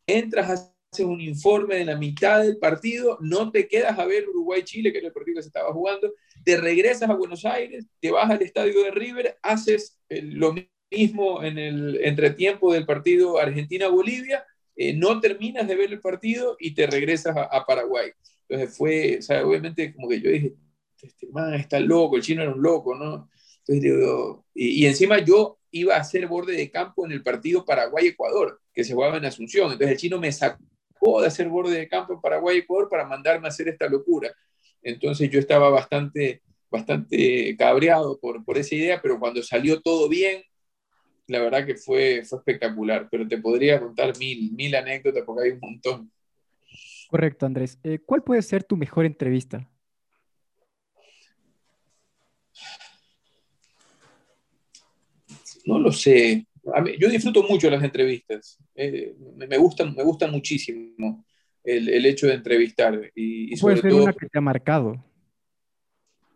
entras, 0.05 0.49
haces 0.49 0.76
un 1.05 1.21
informe 1.21 1.75
de 1.75 1.85
la 1.85 1.95
mitad 1.95 2.41
del 2.41 2.57
partido, 2.57 3.17
no 3.21 3.51
te 3.51 3.67
quedas 3.67 3.97
a 3.97 4.05
ver 4.05 4.27
Uruguay-Chile, 4.29 4.91
que 4.91 4.99
era 4.99 5.07
el 5.07 5.13
partido 5.13 5.35
que 5.35 5.43
se 5.43 5.49
estaba 5.49 5.71
jugando, 5.73 6.13
te 6.43 6.57
regresas 6.57 7.09
a 7.09 7.15
Buenos 7.15 7.45
Aires, 7.45 7.85
te 7.99 8.11
vas 8.11 8.29
al 8.29 8.41
estadio 8.41 8.83
de 8.83 8.91
River, 8.91 9.37
haces 9.41 9.97
eh, 10.09 10.21
lo 10.21 10.55
mismo 10.91 11.43
en 11.43 11.57
el 11.57 11.99
entretiempo 12.03 12.73
del 12.73 12.85
partido 12.85 13.39
Argentina-Bolivia, 13.39 14.45
eh, 14.75 14.93
no 14.93 15.19
terminas 15.19 15.67
de 15.67 15.75
ver 15.75 15.91
el 15.91 15.99
partido 15.99 16.55
y 16.59 16.73
te 16.73 16.87
regresas 16.87 17.35
a, 17.35 17.65
Paraguay. 17.65 18.11
Entonces 18.47 18.77
fue, 18.77 19.19
obviamente 19.43 19.93
como 19.93 20.07
que 20.07 20.21
yo 20.21 20.29
dije, 20.29 20.53
este 21.01 21.27
man 21.27 21.53
está 21.55 21.79
loco, 21.79 22.15
el 22.15 22.21
chino 22.21 22.43
era 22.43 22.53
un 22.53 22.61
loco, 22.61 22.95
¿no? 22.95 23.29
Entonces 23.59 23.81
digo, 23.81 24.45
y, 24.53 24.85
encima 24.85 25.19
yo 25.19 25.59
iba 25.71 25.95
a 25.95 25.99
hacer 25.99 26.27
borde 26.27 26.53
de 26.55 26.71
campo 26.71 27.05
en 27.05 27.11
el 27.11 27.23
partido 27.23 27.65
Paraguay-Ecuador, 27.65 28.61
que 28.73 28.83
se 28.83 28.93
jugaba 28.93 29.17
en 29.17 29.25
Asunción. 29.25 29.71
Entonces 29.71 29.91
el 29.91 29.97
chino 29.97 30.19
me 30.19 30.31
sacó 30.31 30.63
de 31.21 31.27
hacer 31.27 31.47
borde 31.47 31.77
de 31.77 31.87
campo 31.87 32.13
en 32.13 32.21
Paraguay-Ecuador 32.21 32.89
para 32.89 33.05
mandarme 33.05 33.47
a 33.47 33.49
hacer 33.49 33.67
esta 33.67 33.87
locura. 33.87 34.33
Entonces 34.81 35.29
yo 35.29 35.39
estaba 35.39 35.69
bastante, 35.69 36.41
bastante 36.69 37.55
cabreado 37.57 38.19
por, 38.19 38.43
por 38.43 38.57
esa 38.57 38.75
idea, 38.75 39.01
pero 39.01 39.19
cuando 39.19 39.41
salió 39.43 39.81
todo 39.81 40.07
bien, 40.09 40.43
la 41.27 41.39
verdad 41.39 41.65
que 41.65 41.75
fue, 41.75 42.23
fue 42.25 42.39
espectacular. 42.39 43.07
Pero 43.09 43.27
te 43.27 43.37
podría 43.37 43.79
contar 43.79 44.17
mil, 44.17 44.51
mil 44.53 44.75
anécdotas 44.75 45.23
porque 45.25 45.45
hay 45.45 45.51
un 45.51 45.59
montón. 45.59 46.11
Correcto, 47.09 47.45
Andrés. 47.45 47.79
Eh, 47.83 47.99
¿Cuál 48.05 48.23
puede 48.23 48.41
ser 48.41 48.63
tu 48.63 48.75
mejor 48.75 49.05
entrevista? 49.05 49.69
No 55.65 55.79
lo 55.79 55.91
sé. 55.91 56.47
Yo 56.99 57.09
disfruto 57.09 57.43
mucho 57.43 57.69
las 57.69 57.83
entrevistas. 57.83 58.57
Eh, 58.75 59.15
me, 59.35 59.57
gustan, 59.57 59.95
me 59.95 60.03
gustan 60.03 60.31
muchísimo 60.31 61.25
el, 61.63 61.89
el 61.89 62.05
hecho 62.05 62.27
de 62.27 62.33
entrevistar. 62.33 63.11
Y, 63.15 63.53
y 63.53 63.57
puede 63.59 63.77
ser 63.77 63.93
una 63.93 64.13
que 64.13 64.27
te 64.27 64.37
ha 64.37 64.41
marcado. 64.41 65.03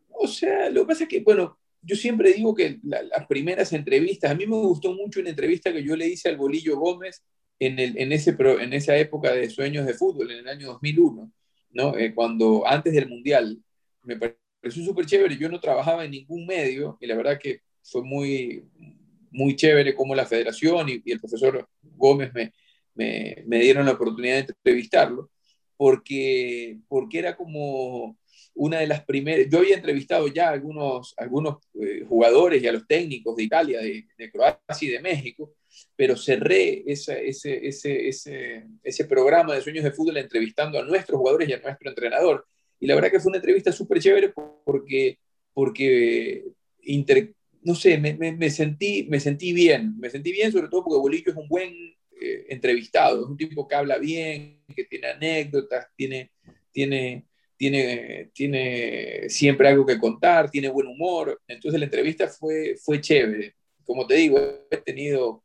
O 0.09 0.27
sea, 0.27 0.69
lo 0.69 0.81
que 0.81 0.87
pasa 0.87 1.03
es 1.03 1.09
que, 1.09 1.21
bueno, 1.21 1.57
yo 1.81 1.95
siempre 1.95 2.33
digo 2.33 2.53
que 2.53 2.79
las 2.83 3.25
primeras 3.27 3.73
entrevistas, 3.73 4.31
a 4.31 4.35
mí 4.35 4.45
me 4.45 4.55
gustó 4.55 4.93
mucho 4.93 5.19
una 5.19 5.31
entrevista 5.31 5.73
que 5.73 5.83
yo 5.83 5.95
le 5.95 6.07
hice 6.07 6.29
al 6.29 6.37
Bolillo 6.37 6.77
Gómez 6.77 7.23
en, 7.59 7.79
el, 7.79 7.97
en, 7.97 8.11
ese, 8.11 8.35
en 8.37 8.73
esa 8.73 8.95
época 8.97 9.33
de 9.33 9.49
sueños 9.49 9.85
de 9.85 9.93
fútbol, 9.93 10.31
en 10.31 10.39
el 10.39 10.47
año 10.47 10.67
2001, 10.67 11.31
¿no? 11.71 11.97
Eh, 11.97 12.13
cuando 12.13 12.67
antes 12.67 12.93
del 12.93 13.09
Mundial. 13.09 13.59
Me 14.03 14.17
pareció 14.17 14.83
súper 14.83 15.05
chévere. 15.05 15.37
Yo 15.37 15.47
no 15.47 15.59
trabajaba 15.59 16.03
en 16.05 16.11
ningún 16.11 16.47
medio 16.47 16.97
y 16.99 17.05
la 17.05 17.15
verdad 17.15 17.39
que 17.39 17.61
fue 17.83 18.03
muy, 18.03 18.63
muy 19.31 19.55
chévere 19.55 19.95
como 19.95 20.15
la 20.15 20.25
federación 20.25 20.89
y, 20.89 21.01
el 21.11 21.19
profesor 21.19 21.67
Gómez 21.81 22.33
me, 22.33 22.53
me, 22.95 23.43
me, 23.47 23.59
dieron 23.59 23.85
la 23.85 23.93
oportunidad 23.93 24.35
de 24.35 24.53
entrevistarlo, 24.53 25.31
porque, 25.77 26.77
porque 26.87 27.19
era 27.19 27.35
como 27.35 28.17
una 28.53 28.79
de 28.79 28.87
las 28.87 29.03
primeras, 29.05 29.47
yo 29.49 29.59
había 29.59 29.75
entrevistado 29.75 30.27
ya 30.27 30.49
a 30.49 30.51
algunos, 30.51 31.13
algunos 31.17 31.57
eh, 31.81 32.03
jugadores 32.07 32.61
y 32.61 32.67
a 32.67 32.73
los 32.73 32.85
técnicos 32.85 33.35
de 33.35 33.43
Italia, 33.43 33.79
de, 33.79 34.31
Croacia 34.31 34.87
y 34.87 34.91
de 34.91 34.99
México, 34.99 35.53
pero 35.95 36.17
cerré 36.17 36.83
ese, 36.85 37.27
ese, 37.27 37.65
ese, 37.65 38.07
ese, 38.07 38.67
ese 38.83 39.05
programa 39.05 39.55
de 39.55 39.61
sueños 39.61 39.83
de 39.83 39.91
fútbol 39.91 40.17
entrevistando 40.17 40.79
a 40.79 40.83
nuestros 40.83 41.17
jugadores 41.17 41.47
y 41.47 41.53
a 41.53 41.59
nuestro 41.59 41.89
entrenador. 41.89 42.45
Y 42.79 42.87
la 42.87 42.95
verdad 42.95 43.11
que 43.11 43.19
fue 43.19 43.29
una 43.29 43.37
entrevista 43.37 43.71
súper 43.71 43.99
chévere 43.99 44.33
porque, 44.65 45.19
porque 45.53 46.43
inter, 46.81 47.33
no 47.63 47.75
sé, 47.75 47.97
me, 47.97 48.13
me, 48.13 48.49
sentí, 48.49 49.07
me 49.09 49.19
sentí 49.19 49.53
bien, 49.53 49.97
me 49.99 50.09
sentí 50.09 50.31
bien 50.31 50.51
sobre 50.51 50.67
todo 50.67 50.83
porque 50.83 50.99
Bolillo 50.99 51.31
es 51.31 51.37
un 51.37 51.47
buen 51.47 51.73
eh, 52.21 52.45
entrevistado. 52.49 53.23
Es 53.23 53.27
un 53.27 53.37
tipo 53.37 53.67
que 53.67 53.75
habla 53.75 53.97
bien, 53.97 54.61
que 54.75 54.83
tiene 54.85 55.07
anécdotas, 55.07 55.87
tiene, 55.95 56.31
tiene, 56.71 57.25
tiene, 57.57 58.29
tiene 58.33 59.27
siempre 59.27 59.69
algo 59.69 59.87
que 59.87 59.97
contar, 59.97 60.51
tiene 60.51 60.69
buen 60.69 60.87
humor. 60.87 61.41
Entonces 61.47 61.79
la 61.79 61.85
entrevista 61.85 62.27
fue, 62.27 62.75
fue 62.83 63.01
chévere. 63.01 63.55
Como 63.83 64.05
te 64.05 64.15
digo, 64.15 64.39
he 64.69 64.77
tenido 64.77 65.43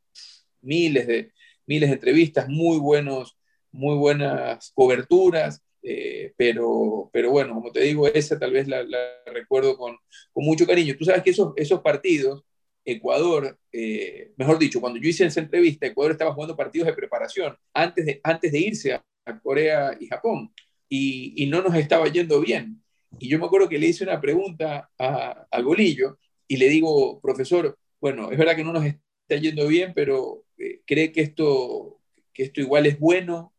miles 0.60 1.06
de, 1.06 1.32
miles 1.66 1.88
de 1.88 1.94
entrevistas, 1.94 2.46
muy, 2.46 2.78
buenos, 2.78 3.38
muy 3.72 3.96
buenas 3.96 4.70
coberturas. 4.74 5.62
Eh, 5.88 6.32
pero, 6.36 7.08
pero 7.12 7.30
bueno, 7.30 7.54
como 7.54 7.70
te 7.70 7.78
digo, 7.80 8.08
esa 8.08 8.36
tal 8.40 8.50
vez 8.50 8.66
la, 8.66 8.84
recuerdo 9.26 9.76
con, 9.78 9.96
con, 10.32 10.44
mucho 10.44 10.66
cariño. 10.66 10.96
Tú 10.98 11.04
sabes 11.04 11.22
que 11.22 11.30
esos, 11.30 11.52
esos 11.54 11.80
partidos, 11.80 12.42
Ecuador, 12.84 13.56
eh, 13.70 14.32
mejor 14.36 14.58
dicho, 14.58 14.80
cuando 14.80 14.98
yo 14.98 15.08
hice 15.08 15.24
esa 15.24 15.38
entrevista, 15.38 15.86
Ecuador 15.86 16.10
estaba 16.10 16.34
jugando 16.34 16.56
partidos 16.56 16.88
de 16.88 16.92
preparación 16.92 17.56
antes 17.72 18.04
de, 18.04 18.20
antes 18.24 18.50
de 18.50 18.58
irse 18.58 18.94
a, 18.94 19.04
Corea 19.42 19.96
y 20.00 20.06
Japón 20.06 20.52
y, 20.88 21.34
y, 21.36 21.46
no 21.46 21.62
nos 21.62 21.74
estaba 21.74 22.06
yendo 22.08 22.40
bien. 22.40 22.82
Y 23.18 23.28
yo 23.28 23.38
me 23.38 23.46
acuerdo 23.46 23.68
que 23.68 23.78
le 23.78 23.88
hice 23.88 24.04
una 24.04 24.20
pregunta 24.20 24.88
a, 24.98 25.46
al 25.50 25.64
bolillo 25.64 26.18
y 26.48 26.56
le 26.56 26.68
digo, 26.68 27.20
profesor, 27.20 27.76
bueno, 28.00 28.30
es 28.30 28.38
verdad 28.38 28.56
que 28.56 28.64
no 28.64 28.72
nos 28.72 28.84
está 28.84 29.36
yendo 29.40 29.66
bien, 29.66 29.92
pero 29.94 30.44
eh, 30.58 30.80
cree 30.86 31.10
que 31.12 31.22
esto, 31.22 32.00
que 32.32 32.44
esto 32.44 32.60
igual 32.60 32.86
es 32.86 32.98
bueno 33.00 33.52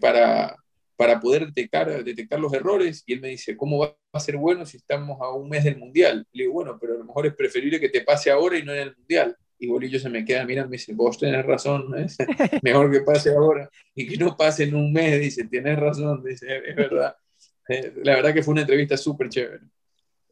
para, 0.00 0.61
para 1.02 1.18
poder 1.18 1.46
detectar, 1.46 2.04
detectar 2.04 2.38
los 2.38 2.52
errores. 2.52 3.02
Y 3.06 3.14
él 3.14 3.20
me 3.20 3.26
dice, 3.26 3.56
¿cómo 3.56 3.78
va 3.78 3.96
a 4.12 4.20
ser 4.20 4.36
bueno 4.36 4.64
si 4.64 4.76
estamos 4.76 5.20
a 5.20 5.34
un 5.34 5.48
mes 5.48 5.64
del 5.64 5.76
Mundial? 5.76 6.24
Le 6.30 6.44
digo, 6.44 6.52
bueno, 6.52 6.78
pero 6.80 6.94
a 6.94 6.98
lo 6.98 7.04
mejor 7.04 7.26
es 7.26 7.34
preferible 7.34 7.80
que 7.80 7.88
te 7.88 8.02
pase 8.02 8.30
ahora 8.30 8.56
y 8.56 8.62
no 8.62 8.72
en 8.72 8.82
el 8.82 8.96
Mundial. 8.96 9.36
Y 9.58 9.66
Bolillo 9.66 9.98
se 9.98 10.08
me 10.08 10.24
queda 10.24 10.44
mirando 10.44 10.68
y 10.68 10.70
me 10.70 10.76
dice, 10.76 10.92
vos 10.94 11.18
tenés 11.18 11.44
razón, 11.44 11.92
es 11.98 12.16
mejor 12.62 12.92
que 12.92 13.00
pase 13.00 13.34
ahora 13.34 13.68
y 13.96 14.06
que 14.06 14.16
no 14.16 14.36
pase 14.36 14.62
en 14.62 14.76
un 14.76 14.92
mes. 14.92 15.20
Dice, 15.20 15.48
tienes 15.48 15.76
razón, 15.76 16.22
dice, 16.22 16.46
es 16.68 16.76
verdad. 16.76 17.16
Eh, 17.68 17.92
la 18.02 18.16
verdad 18.16 18.34
que 18.34 18.42
fue 18.42 18.52
una 18.52 18.62
entrevista 18.62 18.96
súper 18.96 19.28
chévere. 19.28 19.60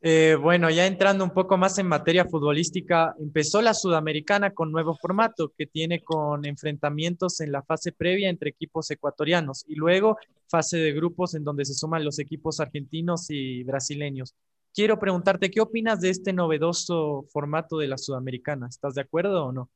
Eh, 0.02 0.34
bueno, 0.40 0.70
ya 0.70 0.86
entrando 0.86 1.24
un 1.24 1.30
poco 1.30 1.58
más 1.58 1.78
en 1.78 1.86
materia 1.86 2.24
futbolística, 2.24 3.14
empezó 3.20 3.60
la 3.60 3.74
Sudamericana 3.74 4.52
con 4.52 4.72
nuevo 4.72 4.94
formato 4.96 5.52
que 5.56 5.66
tiene 5.66 6.02
con 6.02 6.46
enfrentamientos 6.46 7.40
en 7.40 7.52
la 7.52 7.62
fase 7.62 7.92
previa 7.92 8.30
entre 8.30 8.48
equipos 8.48 8.90
ecuatorianos 8.90 9.62
y 9.68 9.74
luego 9.74 10.16
fase 10.48 10.78
de 10.78 10.92
grupos 10.92 11.34
en 11.34 11.44
donde 11.44 11.66
se 11.66 11.74
suman 11.74 12.02
los 12.02 12.18
equipos 12.18 12.60
argentinos 12.60 13.26
y 13.28 13.62
brasileños. 13.62 14.34
Quiero 14.72 14.98
preguntarte, 14.98 15.50
¿qué 15.50 15.60
opinas 15.60 16.00
de 16.00 16.08
este 16.08 16.32
novedoso 16.32 17.26
formato 17.30 17.76
de 17.76 17.88
la 17.88 17.98
Sudamericana? 17.98 18.68
¿Estás 18.70 18.94
de 18.94 19.02
acuerdo 19.02 19.44
o 19.44 19.52
no? 19.52 19.68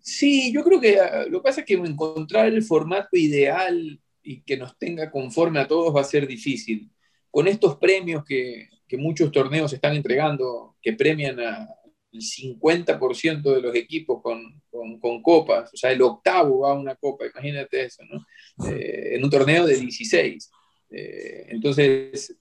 Sí, 0.00 0.52
yo 0.52 0.64
creo 0.64 0.80
que 0.80 0.98
ah, 0.98 1.26
lo 1.30 1.38
que 1.38 1.44
pasa 1.44 1.60
es 1.60 1.66
que 1.66 1.74
encontrar 1.74 2.46
el 2.46 2.62
formato 2.64 3.16
ideal 3.16 4.00
y 4.20 4.40
que 4.40 4.56
nos 4.56 4.76
tenga 4.78 5.12
conforme 5.12 5.60
a 5.60 5.68
todos 5.68 5.94
va 5.94 6.00
a 6.00 6.04
ser 6.04 6.26
difícil 6.26 6.90
con 7.36 7.48
estos 7.48 7.76
premios 7.76 8.24
que, 8.24 8.70
muchos 8.92 9.30
torneos 9.30 9.70
están 9.70 9.94
entregando, 9.94 10.74
que 10.80 10.94
premian 10.94 11.38
al 11.38 11.68
50% 12.10 13.42
de 13.54 13.60
los 13.60 13.74
equipos 13.74 14.22
con, 14.22 15.20
copas, 15.20 15.70
o 15.74 15.76
sea, 15.76 15.92
el 15.92 16.00
octavo 16.00 16.60
va 16.60 16.70
a 16.70 16.78
una 16.78 16.94
copa, 16.94 17.26
imagínate 17.26 17.84
eso, 17.84 18.02
¿no? 18.08 18.24
Eh, 18.70 19.16
en 19.16 19.22
un 19.22 19.28
torneo 19.28 19.66
de 19.66 19.76
16. 19.76 20.50
Eh, 20.92 21.46
entonces, 21.48 22.34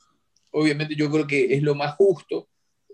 obviamente 0.51 0.95
yo 0.95 1.11
creo 1.11 1.27
que 1.27 1.53
es 1.53 1.61
lo 1.61 1.75
más 1.75 1.95
justo 1.95 2.47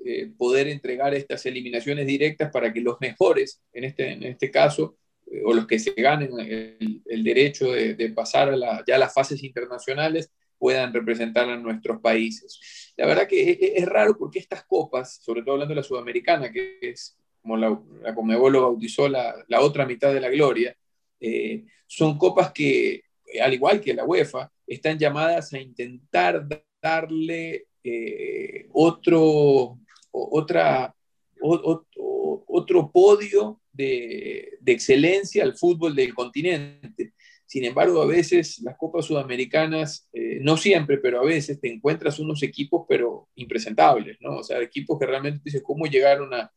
eh, 0.03 0.31
poder 0.36 0.70
entregar 0.70 1.13
estas 1.13 1.46
eliminaciones 1.46 2.08
directas 2.08 2.50
para 2.50 2.74
que 2.74 2.81
los 2.81 3.00
mejores, 3.00 3.62
en 3.74 3.84
este, 3.84 4.13
en 4.13 4.24
este 4.24 4.50
caso, 4.50 4.98
o 5.46 5.53
los 5.53 5.67
que 5.67 5.77
se 5.77 5.91
ganen 5.91 6.31
el, 6.39 7.24
derecho 7.24 7.72
de, 7.72 8.10
pasar 8.10 8.50
a 8.51 8.84
ya 8.88 8.96
a 8.96 8.98
las 8.98 9.13
fases 9.13 9.43
internacionales, 9.43 10.31
puedan 10.62 10.94
representar 10.94 11.50
a 11.50 11.58
nuestros 11.58 12.00
países. 12.01 12.94
La 12.96 13.08
verdad 13.08 13.27
que 13.27 13.74
es, 13.75 13.86
raro 13.88 14.15
porque 14.15 14.38
estas 14.38 14.63
copas, 14.63 15.15
sobre 15.15 15.41
todo 15.41 15.53
hablando 15.53 15.72
de 15.72 15.82
la 15.82 15.84
sudamericana, 15.84 16.51
que 16.51 16.77
es 16.84 17.18
como 17.41 17.58
la, 17.58 17.82
la 18.03 18.12
lo 18.13 18.62
bautizó 18.62 19.10
la, 19.10 19.34
la, 19.48 19.62
otra 19.62 19.88
mitad 19.88 20.13
de 20.13 20.22
la 20.22 20.30
gloria, 20.30 20.77
eh, 21.20 21.65
son 21.88 22.15
copas 22.20 22.51
que, 22.51 23.01
al 23.41 23.56
igual 23.56 23.82
que 23.82 23.96
la 23.96 24.06
UEFA, 24.06 24.51
están 24.68 25.00
llamadas 25.00 25.51
a 25.51 25.60
intentar 25.60 26.46
darle 26.80 27.65
eh, 27.84 28.68
otro, 28.72 29.80
otra, 30.12 30.96
otro 31.41 32.91
podio 32.91 33.62
de, 33.74 34.60
de, 34.60 34.72
excelencia 34.72 35.44
al 35.44 35.58
fútbol 35.58 35.96
del 35.96 36.13
continente. 36.13 37.13
Sin 37.51 37.65
embargo, 37.65 38.01
a 38.01 38.05
veces 38.05 38.62
las 38.62 38.77
copas 38.77 39.03
sudamericanas, 39.03 40.08
eh, 40.13 40.39
no 40.41 40.55
siempre, 40.55 41.00
pero 41.00 41.20
a 41.20 41.25
veces 41.25 41.60
te 41.60 41.70
encuentras 41.70 42.17
unos 42.17 42.41
equipos, 42.43 42.86
pero 42.88 43.27
impresentables, 43.36 44.15
¿no? 44.22 44.38
O 44.38 44.43
sea, 44.46 44.62
equipos 44.62 44.98
que 44.98 45.05
realmente 45.05 45.41
dices, 45.43 45.62
¿cómo 45.62 45.86
llegaron 45.86 46.34
a, 46.34 46.50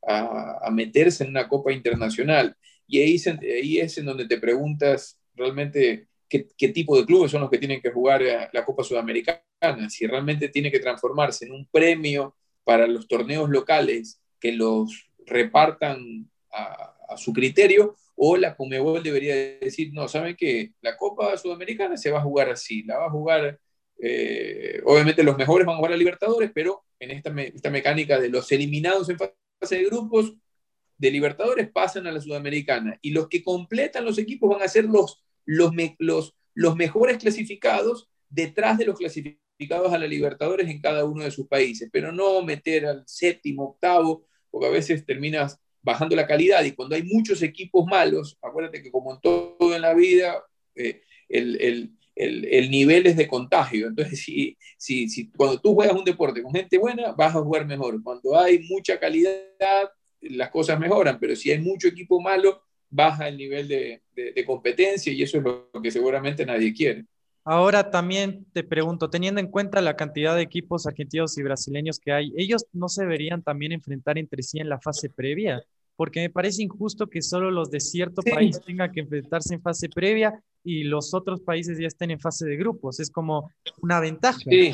a, 0.00 0.70
meterse 0.70 1.24
en 1.24 1.28
una 1.30 1.46
copa 1.46 1.72
internacional? 1.72 2.56
Y 2.86 3.00
ahí, 3.00 3.22
ahí, 3.42 3.76
es 3.80 3.98
en 3.98 4.06
donde 4.06 4.26
te 4.26 4.40
preguntas 4.40 5.20
realmente 5.34 6.08
qué, 6.26 6.68
tipo 6.70 6.98
de 6.98 7.04
clubes 7.04 7.30
son 7.30 7.42
los 7.42 7.50
que 7.50 7.58
tienen 7.58 7.82
que 7.82 7.90
jugar 7.90 8.22
eh, 8.22 8.48
la 8.50 8.64
Copa 8.64 8.82
Sudamericana, 8.82 9.90
si 9.90 10.06
realmente 10.06 10.48
tiene 10.48 10.70
que 10.70 10.80
transformarse 10.80 11.44
en 11.44 11.52
un 11.52 11.68
premio 11.70 12.34
para 12.64 12.86
los 12.86 13.06
torneos 13.08 13.50
locales 13.50 14.22
que 14.40 14.52
los 14.52 15.10
repartan 15.26 16.30
a 16.50 17.18
su 17.18 17.34
criterio 17.34 17.94
o 18.16 18.36
la 18.36 18.56
Comebol 18.56 19.02
debería 19.02 19.34
decir, 19.58 19.90
no, 19.92 20.08
¿saben 20.08 20.36
qué? 20.36 20.72
La 20.80 20.96
Copa 20.96 21.36
Sudamericana 21.36 21.96
se 21.96 22.10
va 22.10 22.18
a 22.18 22.22
jugar 22.22 22.50
así, 22.50 22.82
la 22.84 22.98
va 22.98 23.06
a 23.06 23.10
jugar, 23.10 23.58
eh, 24.00 24.80
obviamente 24.84 25.22
los 25.22 25.36
mejores 25.36 25.66
van 25.66 25.74
a 25.74 25.78
jugar 25.78 25.92
a 25.92 25.96
Libertadores, 25.96 26.50
pero 26.54 26.84
en 26.98 27.10
esta, 27.10 27.30
esta 27.42 27.70
mecánica 27.70 28.20
de 28.20 28.28
los 28.28 28.50
eliminados 28.52 29.08
en 29.08 29.18
fase 29.18 29.76
de 29.76 29.84
grupos 29.84 30.34
de 30.96 31.10
Libertadores 31.10 31.70
pasan 31.70 32.06
a 32.06 32.12
la 32.12 32.20
Sudamericana 32.20 32.98
y 33.02 33.10
los 33.10 33.28
que 33.28 33.42
completan 33.42 34.04
los 34.04 34.18
equipos 34.18 34.50
van 34.50 34.62
a 34.62 34.68
ser 34.68 34.84
los, 34.84 35.24
los, 35.44 35.72
los, 35.98 36.34
los 36.54 36.76
mejores 36.76 37.18
clasificados 37.18 38.08
detrás 38.28 38.78
de 38.78 38.86
los 38.86 38.98
clasificados 38.98 39.92
a 39.92 39.98
la 39.98 40.06
Libertadores 40.06 40.68
en 40.68 40.80
cada 40.80 41.04
uno 41.04 41.24
de 41.24 41.30
sus 41.30 41.46
países, 41.46 41.88
pero 41.92 42.12
no 42.12 42.42
meter 42.42 42.86
al 42.86 43.04
séptimo, 43.06 43.64
octavo, 43.64 44.26
porque 44.50 44.66
a 44.66 44.70
veces 44.70 45.04
terminas 45.04 45.60
bajando 45.84 46.16
la 46.16 46.26
calidad 46.26 46.64
y 46.64 46.72
cuando 46.72 46.96
hay 46.96 47.02
muchos 47.02 47.42
equipos 47.42 47.86
malos, 47.86 48.36
acuérdate 48.42 48.82
que 48.82 48.90
como 48.90 49.12
en 49.12 49.20
todo 49.20 49.74
en 49.74 49.82
la 49.82 49.94
vida, 49.94 50.42
eh, 50.74 51.02
el, 51.28 51.60
el, 51.60 51.92
el, 52.16 52.44
el, 52.46 52.70
nivel 52.70 53.06
es 53.06 53.16
de 53.16 53.28
contagio. 53.28 53.88
Entonces, 53.88 54.20
si, 54.22 54.56
si, 54.78 55.08
si, 55.08 55.30
cuando 55.30 55.60
tú 55.60 55.74
juegas 55.74 55.94
un 55.94 56.04
deporte 56.04 56.42
con 56.42 56.52
gente 56.52 56.78
buena, 56.78 57.12
vas 57.12 57.36
a 57.36 57.40
jugar 57.40 57.66
mejor. 57.66 58.02
Cuando 58.02 58.38
hay 58.38 58.60
mucha 58.60 58.98
calidad, 58.98 59.38
las 60.22 60.50
cosas 60.50 60.80
mejoran, 60.80 61.18
pero 61.20 61.36
si 61.36 61.50
hay 61.50 61.58
mucho 61.58 61.88
equipo 61.88 62.20
malo, 62.20 62.62
baja 62.88 63.28
el 63.28 63.36
nivel 63.36 63.68
de, 63.68 64.02
de, 64.16 64.32
de 64.32 64.44
competencia 64.44 65.12
y 65.12 65.22
eso 65.22 65.38
es 65.38 65.44
lo 65.44 65.82
que 65.82 65.90
seguramente 65.90 66.46
nadie 66.46 66.72
quiere. 66.72 67.04
Ahora 67.46 67.90
también 67.90 68.46
te 68.54 68.64
pregunto, 68.64 69.10
teniendo 69.10 69.38
en 69.38 69.48
cuenta 69.48 69.82
la 69.82 69.96
cantidad 69.96 70.34
de 70.34 70.40
equipos 70.40 70.86
argentinos 70.86 71.36
y 71.36 71.42
brasileños 71.42 72.00
que 72.00 72.10
hay, 72.10 72.32
¿ellos 72.38 72.64
no 72.72 72.88
se 72.88 73.02
deberían 73.02 73.42
también 73.42 73.72
enfrentar 73.72 74.16
entre 74.16 74.42
sí 74.42 74.60
en 74.60 74.70
la 74.70 74.80
fase 74.80 75.10
previa? 75.10 75.62
Porque 75.96 76.20
me 76.20 76.30
parece 76.30 76.62
injusto 76.62 77.06
que 77.06 77.22
solo 77.22 77.50
los 77.50 77.70
de 77.70 77.80
cierto 77.80 78.22
país 78.22 78.60
tengan 78.64 78.90
que 78.92 79.00
enfrentarse 79.00 79.54
en 79.54 79.62
fase 79.62 79.88
previa 79.88 80.42
y 80.64 80.84
los 80.84 81.14
otros 81.14 81.40
países 81.40 81.78
ya 81.78 81.86
estén 81.86 82.10
en 82.10 82.20
fase 82.20 82.46
de 82.46 82.56
grupos. 82.56 83.00
Es 83.00 83.10
como 83.10 83.50
una 83.80 84.00
ventaja. 84.00 84.38
Sí, 84.38 84.72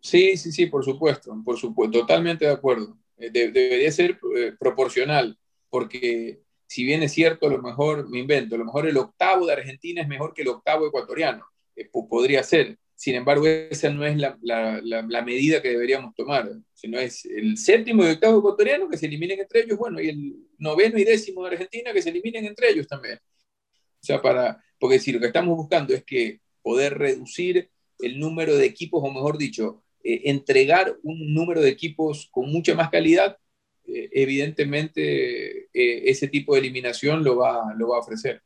sí, 0.00 0.36
sí, 0.36 0.52
sí 0.52 0.66
por 0.66 0.84
supuesto, 0.84 1.34
por 1.44 1.58
supuesto, 1.58 2.00
totalmente 2.00 2.46
de 2.46 2.52
acuerdo. 2.52 2.96
Eh, 3.16 3.30
debería 3.30 3.92
ser 3.92 4.18
eh, 4.36 4.52
proporcional, 4.58 5.38
porque 5.70 6.40
si 6.66 6.84
bien 6.84 7.02
es 7.02 7.12
cierto, 7.12 7.46
a 7.46 7.50
lo 7.50 7.62
mejor, 7.62 8.08
me 8.08 8.18
invento, 8.18 8.54
a 8.54 8.58
lo 8.58 8.64
mejor 8.64 8.88
el 8.88 8.96
octavo 8.96 9.46
de 9.46 9.52
Argentina 9.52 10.02
es 10.02 10.08
mejor 10.08 10.32
que 10.32 10.42
el 10.42 10.48
octavo 10.48 10.86
ecuatoriano, 10.86 11.44
eh, 11.76 11.88
podría 12.08 12.42
ser, 12.42 12.78
sin 13.02 13.16
embargo, 13.16 13.48
esa 13.48 13.90
no 13.90 14.04
es 14.06 14.16
la, 14.16 15.22
medida 15.26 15.60
que 15.60 15.70
deberíamos 15.70 16.14
tomar, 16.14 16.48
sino 16.72 17.00
es 17.00 17.24
el 17.24 17.58
séptimo 17.58 18.04
y 18.04 18.10
octavo 18.10 18.38
ecuatoriano 18.38 18.88
que 18.88 18.96
se 18.96 19.06
eliminen 19.06 19.40
entre 19.40 19.62
ellos, 19.62 19.76
bueno, 19.76 20.00
y 20.00 20.08
el 20.08 20.36
noveno 20.58 20.96
y 20.96 21.02
décimo 21.02 21.42
de 21.42 21.50
Argentina 21.50 21.92
que 21.92 22.00
se 22.00 22.10
eliminen 22.10 22.44
entre 22.44 22.70
ellos 22.70 22.86
también. 22.86 23.16
O 23.16 24.04
sea, 24.04 24.22
para, 24.22 24.62
porque 24.78 25.00
si 25.00 25.10
lo 25.10 25.18
que 25.18 25.26
estamos 25.26 25.56
buscando 25.56 25.92
es 25.92 26.04
que 26.04 26.42
poder 26.62 26.96
reducir 26.96 27.72
el 27.98 28.20
número 28.20 28.54
de 28.54 28.66
equipos, 28.66 29.02
o 29.02 29.10
mejor 29.10 29.36
dicho, 29.36 29.82
eh, 30.04 30.22
entregar 30.26 30.96
un 31.02 31.34
número 31.34 31.60
de 31.60 31.70
equipos 31.70 32.28
con 32.30 32.52
mucha 32.52 32.76
más 32.76 32.88
calidad, 32.88 33.36
eh, 33.84 34.10
evidentemente 34.12 35.62
eh, 35.74 36.08
ese 36.08 36.28
tipo 36.28 36.54
de 36.54 36.60
eliminación 36.60 37.24
lo 37.24 37.38
va, 37.38 37.74
lo 37.76 37.88
va 37.88 37.96
a 37.96 38.00
ofrecer. 38.00 38.42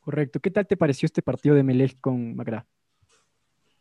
Correcto. 0.00 0.38
¿Qué 0.38 0.50
tal 0.50 0.66
te 0.66 0.76
pareció 0.76 1.06
este 1.06 1.22
partido 1.22 1.54
de 1.54 1.62
Melech 1.62 1.98
con 1.98 2.36
Magra? 2.36 2.66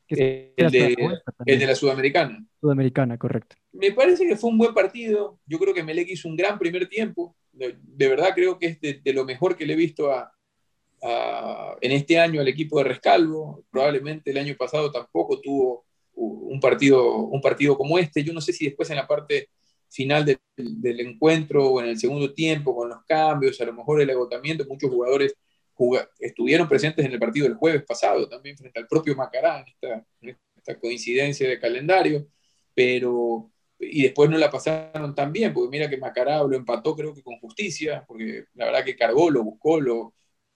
Eh, 0.10 0.54
el, 0.58 0.72
de, 0.72 1.66
la 1.66 1.76
Sudamericana. 1.76 2.46
Sudamericana, 2.60 3.18
correcto. 3.18 3.56
Me 3.72 3.92
parece 3.92 4.28
que 4.28 4.36
fue 4.36 4.50
un 4.50 4.58
buen 4.58 4.74
partido. 4.74 5.40
Yo 5.46 5.58
creo 5.60 5.74
que 5.74 5.84
Melec 5.84 6.10
hizo 6.10 6.28
un 6.28 6.36
gran 6.36 6.60
primer 6.60 6.88
tiempo. 6.88 7.36
de 7.52 8.08
verdad 8.08 8.32
creo 8.36 8.60
que 8.60 8.68
es 8.68 9.04
de, 9.04 9.14
lo 9.14 9.26
mejor 9.26 9.56
que 9.56 9.66
le 9.66 9.74
he 9.74 9.78
visto 9.78 10.12
a, 10.12 10.32
en 11.82 11.92
este 11.92 12.20
año 12.20 12.42
al 12.42 12.48
equipo 12.48 12.78
de 12.78 12.86
Rescalvo. 12.86 13.64
Probablemente 13.72 14.32
el 14.32 14.38
año 14.38 14.56
pasado 14.58 14.92
tampoco 14.92 15.40
tuvo 15.40 15.86
un 16.16 16.60
partido, 16.60 17.16
un 17.18 17.42
partido 17.42 17.78
como 17.78 17.98
este. 17.98 18.24
Yo 18.24 18.34
no 18.34 18.42
sé 18.42 18.54
si 18.54 18.66
después 18.66 18.90
en 18.90 18.98
la 18.98 19.08
parte 19.08 19.50
final 19.90 20.26
del 20.26 21.00
encuentro 21.00 21.68
o 21.68 21.82
en 21.82 21.90
el 21.90 22.00
segundo 22.00 22.34
tiempo, 22.34 22.76
con 22.76 22.90
los 22.90 23.04
cambios, 23.06 23.60
a 23.62 23.66
lo 23.66 23.74
mejor 23.74 24.02
el 24.02 24.10
agotamiento, 24.10 24.66
muchos 24.68 24.90
jugadores 24.90 25.36
estuvieron 26.20 26.68
presentes 26.68 27.06
en 27.06 27.12
el 27.12 27.20
partido 27.20 27.48
del 27.48 27.56
jueves 27.56 27.84
pasado, 27.84 28.28
también 28.28 28.58
frente 28.58 28.80
al 28.80 28.88
propio 28.88 29.16
Macará, 29.16 29.66
en 30.22 30.38
esta 30.56 30.80
coincidencia 30.80 31.48
de 31.48 31.60
calendario, 31.60 32.28
pero 32.74 33.50
y 33.80 34.04
después 34.04 34.30
no 34.30 34.38
la 34.38 34.50
pasaron 34.50 35.14
tan 35.14 35.34
bien, 35.34 35.54
porque 35.54 35.70
mira 35.70 35.90
que 35.90 35.98
Macará 35.98 36.42
lo 36.44 36.56
empató 36.56 36.96
creo 36.96 37.14
que 37.14 37.22
con 37.22 37.38
justicia, 37.40 38.04
porque 38.08 38.46
la 38.54 38.66
verdad 38.66 38.86
que 38.86 38.96
cargó, 38.96 39.30
lo 39.30 39.44
buscó 39.44 39.82
lo, 39.82 40.14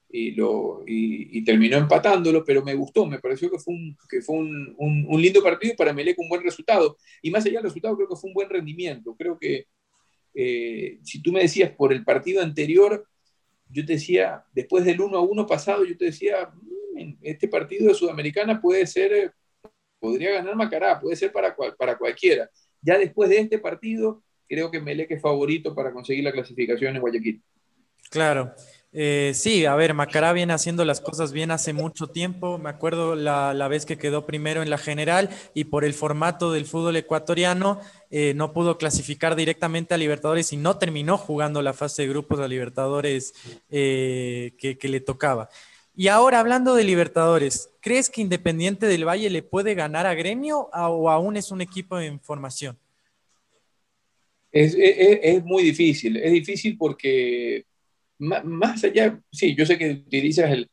y, 0.09 0.31
lo, 0.31 0.83
y, 0.87 1.43
terminó 1.43 1.77
empatándolo, 1.77 2.43
pero 2.45 2.63
me 2.63 2.73
gustó, 2.75 3.05
me 3.05 3.19
pareció 3.19 3.51
que 3.51 3.59
fue 3.59 3.73
un, 3.73 3.97
que 4.09 4.21
fue 4.21 4.37
un, 4.37 4.75
un, 4.77 5.21
lindo 5.21 5.43
partido 5.43 5.75
para 5.75 5.93
Melec 5.93 6.17
un 6.19 6.29
buen 6.29 6.43
resultado. 6.43 6.97
Y 7.21 7.29
más 7.31 7.45
allá 7.45 7.55
del 7.55 7.63
resultado, 7.63 7.95
creo 7.95 8.07
que 8.07 8.15
fue 8.15 8.29
un 8.29 8.33
buen 8.33 8.49
rendimiento. 8.49 9.15
Creo 9.17 9.37
que 9.37 9.67
eh, 10.33 10.99
si 11.03 11.21
tú 11.21 11.31
me 11.31 11.41
decías 11.41 11.71
por 11.71 11.91
el 11.91 12.03
partido 12.05 12.41
anterior, 12.41 13.05
yo 13.69 13.85
te 13.85 13.93
decía, 13.93 14.43
después 14.53 14.85
del 14.85 15.01
1 15.01 15.17
a 15.17 15.21
1 15.21 15.45
pasado, 15.47 15.85
yo 15.85 15.97
te 15.97 16.05
decía, 16.05 16.51
mm, 16.95 17.13
este 17.21 17.47
partido 17.47 17.87
de 17.87 17.93
Sudamericana 17.93 18.59
puede 18.61 18.87
ser, 18.87 19.33
podría 19.99 20.33
ganar 20.33 20.55
Macará, 20.55 20.99
puede 20.99 21.15
ser 21.15 21.31
para, 21.31 21.55
para 21.55 21.97
cualquiera 21.97 22.49
ya 22.81 22.97
después 22.97 23.29
de 23.29 23.39
este 23.39 23.59
partido, 23.59 24.23
creo 24.47 24.71
que 24.71 24.79
Melec 24.79 25.11
es 25.11 25.21
favorito 25.21 25.73
para 25.75 25.91
conseguir 25.91 26.23
la 26.23 26.31
clasificación 26.31 26.95
en 26.95 27.01
Guayaquil. 27.01 27.41
Claro. 28.09 28.53
Eh, 28.93 29.33
sí, 29.35 29.65
a 29.65 29.75
ver, 29.75 29.93
Macará 29.93 30.31
viene 30.33 30.53
haciendo 30.53 30.85
las 30.85 31.01
cosas 31.01 31.31
bien 31.31 31.51
hace 31.51 31.73
mucho 31.73 32.07
tiempo. 32.07 32.57
Me 32.57 32.69
acuerdo 32.69 33.15
la, 33.15 33.67
vez 33.67 33.85
que 33.85 33.97
quedó 33.97 34.25
primero 34.25 34.61
en 34.63 34.69
la 34.69 34.77
general 34.77 35.29
y 35.53 35.65
por 35.65 35.83
el 35.83 35.93
formato 35.93 36.51
del 36.51 36.65
fútbol 36.65 36.95
ecuatoriano 36.95 37.81
eh, 38.09 38.33
no 38.35 38.53
pudo 38.53 38.77
clasificar 38.77 39.35
directamente 39.35 39.93
a 39.93 39.97
Libertadores 39.97 40.53
y 40.53 40.57
no 40.57 40.77
terminó 40.77 41.17
jugando 41.17 41.61
la 41.61 41.73
fase 41.73 42.03
de 42.03 42.07
grupos 42.07 42.39
a 42.39 42.47
Libertadores 42.47 43.33
eh, 43.69 44.53
que, 44.57 44.77
le 44.87 45.01
tocaba. 45.01 45.49
Y 45.93 46.07
ahora 46.07 46.39
hablando 46.39 46.75
de 46.75 46.83
Libertadores, 46.83 47.69
¿crees 47.81 48.09
que 48.09 48.21
Independiente 48.21 48.85
del 48.85 49.07
Valle 49.07 49.29
le 49.29 49.43
puede 49.43 49.75
ganar 49.75 50.05
a 50.05 50.13
Gremio 50.13 50.69
o 50.71 51.09
aún 51.09 51.35
es 51.37 51.51
un 51.51 51.61
equipo 51.61 51.99
en 51.99 52.19
formación? 52.19 52.77
Es, 54.51 55.43
muy 55.43 55.61
difícil, 55.61 56.17
es 56.17 56.31
difícil 56.31 56.77
porque 56.77 57.66
más 58.19 58.83
allá, 58.83 59.19
sí, 59.31 59.55
yo 59.55 59.65
sé 59.65 59.77
que 59.77 59.91
utilizas 59.91 60.51
el, 60.51 60.69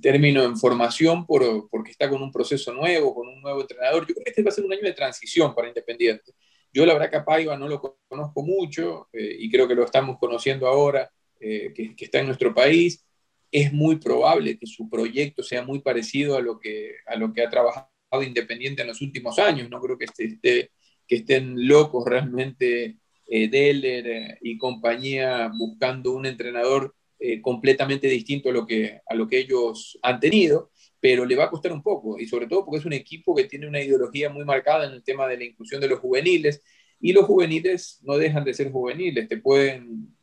término 0.00 0.42
en 0.42 0.56
formación 0.56 1.26
por, 1.26 1.68
porque 1.70 1.92
está 1.92 2.10
con 2.10 2.22
un 2.22 2.32
proceso 2.32 2.72
nuevo, 2.72 3.14
con 3.14 3.28
un 3.28 3.40
nuevo 3.40 3.60
entrenador. 3.60 4.06
Yo 4.06 4.14
creo 4.14 4.24
que 4.24 4.30
este 4.30 4.42
va 4.42 4.48
a 4.48 4.52
ser 4.52 4.64
un 4.64 4.72
año 4.72 4.82
de 4.82 4.92
transición 4.92 5.54
para 5.54 5.68
Independiente. 5.68 6.32
Yo 6.72 6.84
la 6.84 6.94
verdad 6.94 7.10
que 7.10 7.16
a 7.18 7.24
Paiva 7.24 7.56
no 7.56 7.68
lo 7.68 7.80
conozco 8.08 8.42
mucho 8.42 9.08
eh, 9.12 9.36
y 9.38 9.50
creo 9.50 9.68
que 9.68 9.74
lo 9.74 9.84
estamos 9.84 10.18
conociendo 10.18 10.66
ahora, 10.66 11.08
eh, 11.38 11.72
que, 11.74 11.94
está 11.98 12.20
en 12.20 12.26
nuestro 12.26 12.54
país 12.54 13.04
es 13.50 13.72
muy 13.72 13.96
probable 13.96 14.58
que 14.58 14.66
su 14.66 14.88
proyecto 14.88 15.42
sea 15.42 15.62
muy 15.62 15.80
parecido 15.80 16.36
a 16.36 16.40
lo 16.40 16.58
que, 16.58 16.96
a 17.06 17.16
lo 17.16 17.32
que 17.32 17.42
ha 17.42 17.50
trabajado 17.50 17.88
Independiente 18.22 18.82
en 18.82 18.88
los 18.88 19.00
últimos 19.00 19.38
años. 19.38 19.70
No 19.70 19.80
creo 19.80 19.96
que, 19.96 20.04
esté, 20.04 20.70
que 21.06 21.16
estén 21.16 21.66
locos 21.68 22.04
realmente 22.06 22.98
eh, 23.34 23.48
Deller 23.48 24.06
eh, 24.06 24.38
y 24.42 24.58
compañía 24.58 25.50
buscando 25.56 26.12
un 26.12 26.26
entrenador 26.26 26.94
eh, 27.18 27.40
completamente 27.40 28.06
distinto 28.06 28.50
a 28.50 28.52
lo, 28.52 28.66
que, 28.66 29.00
a 29.08 29.14
lo 29.14 29.26
que 29.26 29.38
ellos 29.38 29.98
han 30.02 30.20
tenido, 30.20 30.70
pero 31.00 31.24
le 31.24 31.34
va 31.34 31.44
a 31.44 31.50
costar 31.50 31.72
un 31.72 31.82
poco, 31.82 32.18
y 32.18 32.26
sobre 32.26 32.46
todo 32.46 32.62
porque 32.62 32.80
es 32.80 32.84
un 32.84 32.92
equipo 32.92 33.34
que 33.34 33.44
tiene 33.44 33.66
una 33.66 33.80
ideología 33.80 34.28
muy 34.28 34.44
marcada 34.44 34.84
en 34.84 34.92
el 34.92 35.02
tema 35.02 35.26
de 35.26 35.38
la 35.38 35.44
inclusión 35.44 35.80
de 35.80 35.88
los 35.88 36.00
juveniles, 36.00 36.62
y 37.00 37.14
los 37.14 37.24
juveniles 37.24 38.00
no 38.02 38.18
dejan 38.18 38.44
de 38.44 38.52
ser 38.52 38.70
juveniles, 38.70 39.26
te 39.26 39.38
pueden 39.38 40.14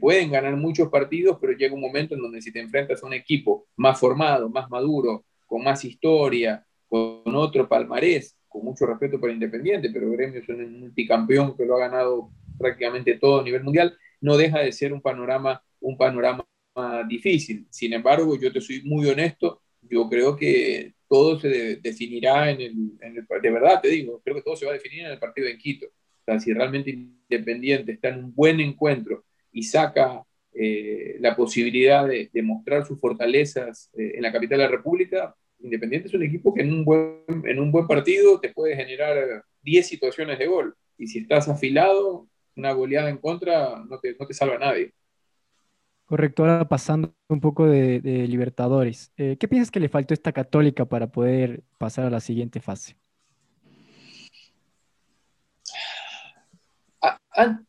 pueden 0.00 0.30
ganar 0.32 0.56
muchos 0.56 0.88
partidos, 0.88 1.38
pero 1.40 1.52
llega 1.52 1.74
un 1.74 1.80
momento 1.80 2.14
en 2.14 2.20
donde 2.20 2.42
si 2.42 2.52
te 2.52 2.60
enfrentas 2.60 3.02
a 3.02 3.06
un 3.06 3.12
equipo 3.12 3.66
más 3.76 3.98
formado, 3.98 4.48
más 4.48 4.68
maduro, 4.68 5.24
con 5.46 5.62
más 5.62 5.84
historia, 5.84 6.64
con 6.88 7.34
otro 7.34 7.68
palmarés, 7.68 8.35
con 8.56 8.64
mucho 8.64 8.86
respeto 8.86 9.20
para 9.20 9.34
Independiente, 9.34 9.90
pero 9.92 10.10
Gremio 10.10 10.40
es 10.40 10.48
un 10.48 10.80
multicampeón 10.80 11.54
que 11.56 11.66
lo 11.66 11.76
ha 11.76 11.80
ganado 11.80 12.30
prácticamente 12.58 13.18
todo 13.18 13.40
a 13.40 13.44
nivel 13.44 13.62
mundial, 13.62 13.96
no 14.22 14.36
deja 14.38 14.60
de 14.60 14.72
ser 14.72 14.94
un 14.94 15.02
panorama, 15.02 15.62
un 15.80 15.98
panorama 15.98 16.46
difícil. 17.06 17.66
Sin 17.70 17.92
embargo, 17.92 18.38
yo 18.40 18.50
te 18.50 18.62
soy 18.62 18.82
muy 18.82 19.06
honesto, 19.08 19.60
yo 19.82 20.08
creo 20.08 20.36
que 20.36 20.94
todo 21.06 21.38
se 21.38 21.76
definirá 21.76 22.50
en 22.50 22.60
el, 22.62 22.72
en 23.00 23.16
el, 23.18 23.26
de 23.42 23.50
verdad 23.50 23.80
te 23.82 23.88
digo, 23.88 24.20
creo 24.24 24.36
que 24.36 24.42
todo 24.42 24.56
se 24.56 24.64
va 24.64 24.72
a 24.72 24.74
definir 24.74 25.00
en 25.00 25.12
el 25.12 25.18
partido 25.18 25.48
en 25.48 25.58
Quito. 25.58 25.86
O 25.86 26.24
sea, 26.24 26.40
si 26.40 26.52
realmente 26.52 26.90
Independiente 26.90 27.92
está 27.92 28.08
en 28.08 28.24
un 28.24 28.34
buen 28.34 28.58
encuentro 28.60 29.24
y 29.52 29.62
saca 29.64 30.24
eh, 30.52 31.16
la 31.20 31.36
posibilidad 31.36 32.06
de, 32.06 32.30
mostrar 32.42 32.86
sus 32.86 32.98
fortalezas 32.98 33.90
eh, 33.98 34.12
en 34.14 34.22
la 34.22 34.32
capital 34.32 34.58
de 34.58 34.64
la 34.64 34.70
República, 34.70 35.36
Independiente 35.66 36.06
es 36.06 36.14
un 36.14 36.22
equipo 36.22 36.54
que 36.54 36.62
en 36.62 36.72
un 36.72 36.84
buen, 36.84 37.24
en 37.28 37.58
un 37.58 37.72
buen 37.72 37.88
partido 37.88 38.38
te 38.38 38.52
puede 38.52 38.76
generar 38.76 39.42
10 39.62 39.86
situaciones 39.86 40.38
de 40.38 40.46
gol. 40.46 40.76
Y 40.96 41.08
si 41.08 41.18
estás 41.18 41.48
afilado, 41.48 42.28
una 42.54 42.72
goleada 42.72 43.10
en 43.10 43.18
contra 43.18 43.84
no 43.84 43.98
te, 43.98 44.14
no 44.18 44.26
te 44.26 44.32
salva 44.32 44.54
a 44.54 44.58
nadie. 44.60 44.92
Correcto, 46.04 46.44
ahora 46.44 46.68
pasando 46.68 47.12
un 47.28 47.40
poco 47.40 47.66
de, 47.66 48.00
Libertadores. 48.28 49.12
Eh, 49.16 49.36
¿Qué 49.40 49.48
piensas 49.48 49.72
que 49.72 49.80
le 49.80 49.88
faltó 49.88 50.12
a 50.12 50.14
esta 50.14 50.32
católica 50.32 50.84
para 50.84 51.10
poder 51.10 51.64
pasar 51.78 52.06
a 52.06 52.10
la 52.10 52.20
siguiente 52.20 52.60
fase? 52.60 52.96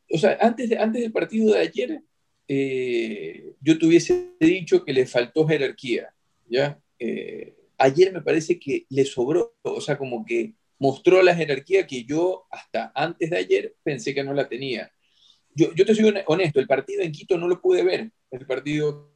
o 0.09 0.17
sea, 0.17 0.37
antes, 0.39 0.71
antes 0.77 1.01
del 1.01 1.11
partido 1.11 1.53
de 1.53 1.59
ayer, 1.59 2.01
eh, 2.47 3.53
yo 3.59 3.77
te 3.77 3.85
hubiese 3.87 4.35
dicho 4.39 4.85
que 4.85 4.93
le 4.93 5.05
faltó 5.07 5.45
jerarquía, 5.45 6.13
¿ya? 6.47 6.79
Eh, 6.99 7.56
ayer 7.77 8.11
me 8.13 8.21
parece 8.21 8.59
que 8.59 8.85
le 8.89 9.05
sobró, 9.05 9.55
o 9.61 9.81
sea, 9.81 9.97
como 9.97 10.25
que 10.25 10.55
mostró 10.79 11.21
la 11.21 11.35
jerarquía 11.35 11.87
que 11.87 12.03
yo 12.03 12.45
hasta 12.51 12.91
antes 12.95 13.29
de 13.29 13.37
ayer 13.37 13.75
pensé 13.83 14.13
que 14.13 14.23
no 14.23 14.33
la 14.33 14.47
tenía. 14.47 14.91
Yo, 15.55 15.73
yo 15.73 15.85
te 15.85 15.95
soy 15.95 16.13
honesto, 16.27 16.59
el 16.59 16.67
partido 16.67 17.01
en 17.01 17.11
Quito 17.11 17.37
no 17.37 17.47
lo 17.47 17.59
pude 17.61 17.83
ver, 17.83 18.11
el 18.31 18.45
partido 18.45 19.11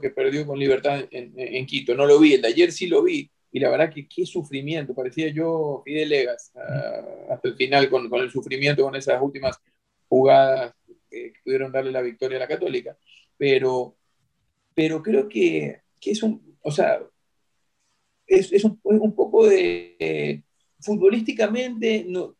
que 0.00 0.10
perdió 0.10 0.46
con 0.46 0.58
Libertad 0.58 1.04
en, 1.10 1.66
Quito, 1.66 1.94
no 1.94 2.06
lo 2.06 2.18
vi, 2.18 2.34
el 2.34 2.42
de 2.42 2.48
ayer 2.48 2.72
sí 2.72 2.86
lo 2.86 3.02
vi, 3.02 3.30
y 3.52 3.60
la 3.60 3.70
verdad 3.70 3.92
que 3.92 4.08
qué 4.08 4.24
sufrimiento, 4.24 4.94
parecía 4.94 5.28
yo 5.28 5.82
Fidel 5.84 6.08
Legas 6.08 6.52
uh, 6.54 7.32
hasta 7.32 7.48
el 7.48 7.56
final 7.56 7.90
con, 7.90 8.08
con, 8.08 8.20
el 8.20 8.30
sufrimiento, 8.30 8.84
con 8.84 8.94
esas 8.94 9.20
últimas 9.20 9.58
jugadas 10.08 10.72
que 11.10 11.32
pudieron 11.44 11.72
darle 11.72 11.90
la 11.90 12.02
victoria 12.02 12.36
a 12.36 12.40
la 12.40 12.48
Católica, 12.48 12.96
pero, 13.36 13.96
pero 14.74 15.02
creo 15.02 15.28
que, 15.28 15.82
que 16.00 16.12
es 16.12 16.22
un, 16.22 16.56
o 16.62 16.70
sea, 16.70 17.00
es, 18.30 18.52
es 18.52 18.64
un, 18.64 18.78
un, 18.82 19.14
poco 19.14 19.46
de, 19.46 20.42
futbolísticamente, 20.80 22.04
no, 22.08 22.36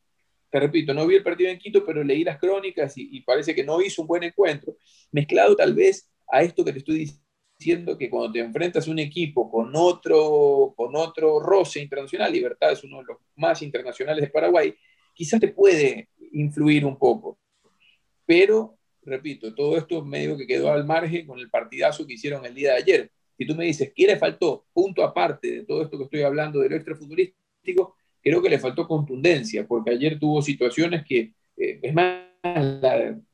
te 0.50 0.60
repito, 0.60 0.94
no 0.94 1.06
vi 1.06 1.16
el 1.16 1.22
partido 1.22 1.50
en 1.50 1.58
Quito, 1.58 1.84
pero 1.84 2.02
leí 2.02 2.24
las 2.24 2.38
crónicas 2.38 2.96
y, 2.96 3.08
y, 3.12 3.20
parece 3.22 3.54
que 3.54 3.64
no 3.64 3.80
hizo 3.80 4.02
un 4.02 4.08
buen 4.08 4.22
encuentro, 4.22 4.76
mezclado 5.12 5.54
tal 5.56 5.74
vez 5.74 6.10
a 6.28 6.42
esto 6.42 6.64
que 6.64 6.72
te 6.72 6.78
estoy 6.78 7.10
diciendo, 7.58 7.98
que 7.98 8.08
cuando 8.08 8.32
te 8.32 8.40
enfrentas 8.40 8.88
a 8.88 8.90
un 8.90 8.98
equipo 8.98 9.50
con 9.50 9.72
otro, 9.74 10.72
con 10.76 10.96
otro 10.96 11.40
roce 11.40 11.80
internacional, 11.80 12.32
Libertad 12.32 12.72
es 12.72 12.84
uno 12.84 12.98
de 12.98 13.04
los 13.04 13.18
más 13.36 13.62
internacionales 13.62 14.22
de 14.22 14.30
Paraguay, 14.30 14.74
quizás 15.14 15.40
te 15.40 15.48
puede 15.48 16.08
influir 16.32 16.86
un 16.86 16.98
poco 16.98 17.40
pero, 18.30 18.78
repito, 19.02 19.52
todo 19.56 19.76
esto 19.76 20.04
medio 20.04 20.36
que 20.36 20.46
quedó 20.46 20.70
al 20.70 20.84
margen 20.84 21.26
con 21.26 21.40
el 21.40 21.50
partidazo 21.50 22.06
que 22.06 22.12
hicieron 22.12 22.46
el 22.46 22.54
día 22.54 22.70
de 22.70 22.76
ayer. 22.76 23.12
Si 23.40 23.46
tú 23.46 23.54
me 23.54 23.64
dices, 23.64 23.90
¿qué 23.96 24.06
le 24.06 24.18
faltó? 24.18 24.66
Punto 24.70 25.02
aparte 25.02 25.50
de 25.50 25.64
todo 25.64 25.80
esto 25.80 25.96
que 25.96 26.04
estoy 26.04 26.20
hablando 26.20 26.60
de 26.60 26.68
lo 26.68 26.76
extrafutbolístico, 26.76 27.96
creo 28.22 28.42
que 28.42 28.50
le 28.50 28.58
faltó 28.58 28.86
contundencia, 28.86 29.66
porque 29.66 29.92
ayer 29.92 30.18
tuvo 30.18 30.42
situaciones 30.42 31.06
que, 31.06 31.32
eh, 31.56 31.80
es 31.80 31.94
más, 31.94 32.20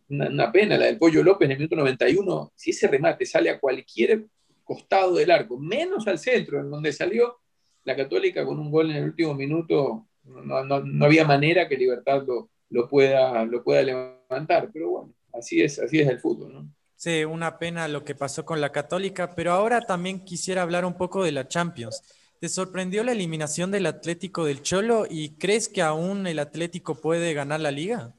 una, 0.09 0.53
pena, 0.53 0.79
la 0.79 0.87
del 0.87 0.99
Pollo 0.99 1.25
López 1.25 1.47
en 1.47 1.51
el 1.51 1.59
minuto 1.59 1.75
91, 1.75 2.53
si 2.55 2.71
ese 2.71 2.87
remate 2.87 3.27
sale 3.27 3.51
a 3.51 3.59
cualquier 3.59 4.27
costado 4.63 5.17
del 5.17 5.33
arco, 5.33 5.59
menos 5.59 6.07
al 6.07 6.21
centro, 6.21 6.61
en 6.61 6.71
donde 6.71 6.93
salió 6.93 7.39
la 7.83 7.97
Católica 7.97 8.45
con 8.45 8.61
un 8.61 8.71
gol 8.71 8.93
en 8.93 8.99
el 8.99 9.05
último 9.07 9.35
minuto, 9.35 10.07
no, 10.23 11.05
había 11.05 11.25
manera 11.25 11.69
que 11.69 11.77
Libertad 11.77 12.25
lo, 12.25 12.49
lo 12.71 12.89
pueda, 12.89 13.45
lo 13.45 13.65
pueda 13.65 13.83
levantar. 13.83 14.71
Pero 14.73 14.89
bueno, 14.89 15.15
así 15.33 15.61
es, 15.61 15.81
así 15.81 15.99
es 15.99 16.09
el 16.09 16.21
fútbol, 16.21 16.53
¿no? 16.53 16.71
Sí, 16.97 17.25
una 17.25 17.59
pena 17.59 17.89
lo 17.89 18.05
que 18.05 18.15
pasó 18.15 18.47
con 18.47 18.61
la 18.61 18.73
Católica, 18.73 19.35
pero 19.35 19.53
ahora 19.53 19.83
también 19.83 20.25
quisiera 20.25 20.63
hablar 20.63 20.87
un 20.87 20.97
poco 20.97 21.23
de 21.23 21.31
la 21.31 21.47
Champions. 21.47 22.03
¿Te 22.41 22.49
sorprendió 22.49 23.05
la 23.05 23.13
eliminación 23.13 23.71
del 23.71 23.85
Atlético 23.85 24.47
del 24.47 24.63
Cholo 24.63 25.07
y 25.09 25.37
crees 25.37 25.69
que 25.69 25.83
aún 25.83 26.27
el 26.27 26.39
Atlético 26.39 26.95
puede 26.95 27.35
ganar 27.35 27.61
la 27.61 27.71
liga? 27.71 28.15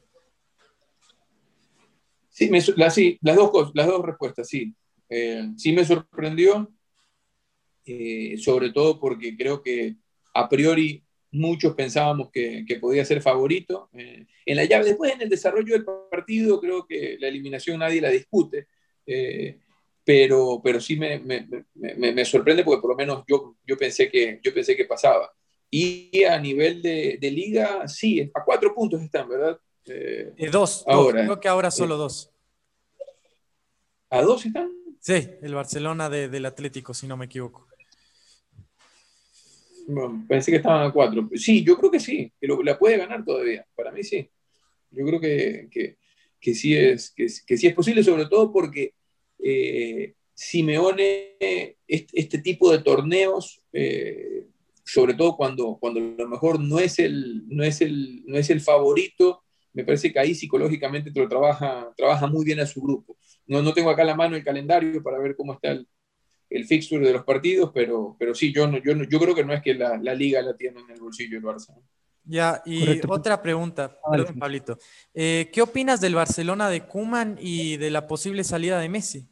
Sí, 2.30 2.52
las, 2.76 2.96
dos 3.36 3.50
cosas, 3.50 3.72
las 3.74 3.88
dos 3.88 4.06
respuestas, 4.06 4.48
sí. 4.48 4.76
Eh, 5.10 5.50
sí 5.58 5.72
me 5.74 5.84
sorprendió, 5.84 6.72
eh, 7.84 8.38
sobre 8.38 8.72
todo 8.72 9.00
porque 9.00 9.36
creo 9.36 9.64
que 9.64 9.96
a 10.36 10.48
priori 10.48 11.04
muchos 11.32 11.76
pensábamos 11.76 12.30
que, 12.32 12.66
podía 12.80 13.06
ser 13.06 13.22
favorito. 13.22 13.90
Eh, 13.94 14.26
en 14.46 14.56
la 14.56 14.66
llave, 14.66 14.86
después 14.86 15.14
en 15.14 15.22
el 15.22 15.30
desarrollo 15.30 15.74
del 15.74 15.86
partido, 16.10 16.60
creo 16.60 16.86
que 16.86 17.18
la 17.20 17.28
eliminación 17.28 17.80
nadie 17.80 18.02
la 18.02 18.10
discute, 18.10 18.68
pero, 20.04 20.62
pero 20.64 20.80
sí 20.80 20.96
me, 20.96 21.20
me, 21.20 21.46
me, 21.76 22.26
sorprende 22.26 22.64
porque 22.64 22.82
por 22.82 22.92
lo 22.92 22.96
menos 22.96 23.26
yo, 23.28 23.58
yo, 23.66 23.78
pensé, 23.78 24.10
que, 24.10 24.40
yo 24.42 24.54
pensé 24.54 24.76
que 24.76 24.86
pasaba. 24.86 25.30
Y 25.70 26.24
a 26.24 26.40
nivel 26.40 26.82
de, 26.82 27.18
de 27.20 27.32
liga, 27.32 27.86
sí, 27.90 28.32
a 28.34 28.44
cuatro 28.44 28.74
puntos 28.74 29.02
están, 29.02 29.28
¿verdad? 29.28 29.60
Eh, 29.90 30.34
eh, 30.38 30.50
dos, 30.50 30.84
ahora, 30.88 31.24
creo 31.24 31.40
que 31.40 31.48
ahora 31.48 31.72
solo 31.72 31.98
dos. 31.98 32.32
¿A 34.10 34.22
dos 34.22 34.46
están? 34.46 34.72
Sí, 35.00 35.30
el 35.42 35.54
Barcelona 35.54 36.10
del 36.10 36.46
Atlético, 36.46 36.94
si 36.94 37.08
no 37.08 37.18
me 37.18 37.26
equivoco. 37.26 37.67
Pensé 40.28 40.52
que 40.52 40.58
estaban 40.58 40.88
a 40.88 40.92
cuatro. 40.92 41.30
Sí, 41.36 41.64
yo 41.64 41.78
creo 41.78 41.92
que 41.92 42.00
sí, 42.00 42.32
que 42.40 42.48
la 42.64 42.78
puede 42.78 42.98
ganar 42.98 43.24
todavía. 43.24 43.66
Para 43.76 43.92
mí 43.92 44.04
sí. 44.04 44.30
Yo 44.92 45.06
creo 45.06 45.20
que, 45.20 45.96
que, 46.40 46.56
sí, 46.56 46.76
es, 46.76 47.12
que, 47.12 47.30
sí 47.30 47.68
es 47.68 47.74
posible, 47.74 48.04
sobre 48.04 48.26
todo 48.26 48.52
porque 48.52 48.94
eh, 49.40 50.14
Simeone, 50.34 51.36
este, 51.88 52.20
este, 52.20 52.38
tipo 52.40 52.72
de 52.72 52.80
torneos, 52.80 53.62
sobre 54.84 55.14
todo 55.14 55.36
cuando, 55.36 55.78
cuando 55.80 56.00
a 56.00 56.24
lo 56.24 56.30
mejor 56.30 56.60
no 56.60 56.80
es 56.80 57.00
el, 57.00 57.44
no 57.48 57.64
es 57.64 57.82
el, 57.82 58.24
no 58.26 58.38
es 58.38 58.50
el 58.50 58.62
favorito, 58.62 59.44
me 59.74 59.84
parece 59.84 60.12
que 60.12 60.20
ahí 60.20 60.34
psicológicamente 60.34 61.12
lo 61.14 61.28
trabaja, 61.28 61.94
trabaja 61.96 62.26
muy 62.26 62.46
bien 62.46 62.60
a 62.60 62.66
su 62.66 62.82
grupo. 62.82 63.18
No, 63.46 63.62
no 63.62 63.74
tengo 63.74 63.90
acá 63.90 64.04
la 64.04 64.16
mano 64.16 64.36
el 64.36 64.44
calendario 64.44 65.04
para 65.04 65.20
ver 65.20 65.36
cómo 65.36 65.54
está 65.54 65.72
el, 65.72 65.88
el 66.50 66.66
fixture 66.66 67.06
de 67.06 67.14
los 67.14 67.24
partidos, 67.24 67.72
pero, 67.74 68.16
pero 68.18 68.34
sí, 68.34 68.54
yo, 68.54 68.70
yo, 68.80 68.94
yo 68.94 69.20
creo 69.20 69.36
que 69.36 69.44
no 69.44 69.54
es 69.54 69.62
que 69.62 69.74
la, 69.74 69.98
la 69.98 70.14
liga 70.14 70.42
la 70.42 70.56
tiene 70.56 70.80
en 70.82 70.92
el 70.92 71.00
bolsillo 71.00 71.38
el 71.38 71.44
Barça. 71.44 71.76
Ya, 72.24 72.62
y 72.66 73.00
otra 73.08 73.42
pregunta, 73.42 73.98
ah, 74.04 74.12
perdón, 74.12 74.38
Pablito. 74.38 74.78
Eh, 75.14 75.50
¿Qué 75.52 75.62
opinas 75.62 76.02
del 76.02 76.16
Barcelona 76.16 76.70
de 76.70 76.82
Kuman 76.82 77.38
y 77.40 77.78
de 77.78 77.90
la 77.90 78.06
posible 78.06 78.44
salida 78.44 78.80
de 78.80 78.90
Messi? 78.90 79.26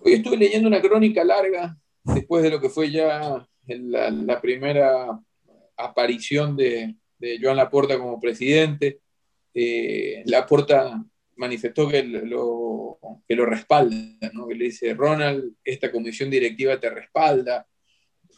Hoy 0.00 0.14
estuve 0.14 0.36
leyendo 0.36 0.68
una 0.68 0.80
crónica 0.80 1.24
larga 1.24 1.76
después 2.02 2.42
de 2.42 2.50
lo 2.50 2.60
que 2.60 2.70
fue 2.70 2.90
ya 2.90 3.46
la, 3.66 4.10
la 4.10 4.40
primera 4.40 5.18
aparición 5.76 6.56
de, 6.56 6.94
de 7.18 7.38
Joan 7.40 7.56
Laporta 7.56 7.98
como 7.98 8.20
presidente. 8.20 9.00
Eh, 9.52 10.22
Laporta 10.26 11.04
manifestó 11.36 11.88
que 11.88 12.02
lo, 12.02 12.98
que 13.26 13.36
lo 13.36 13.46
respalda, 13.46 14.30
¿no? 14.32 14.46
que 14.46 14.54
le 14.54 14.66
dice, 14.66 14.94
Ronald, 14.94 15.54
esta 15.64 15.90
comisión 15.90 16.30
directiva 16.30 16.78
te 16.78 16.90
respalda. 16.90 17.66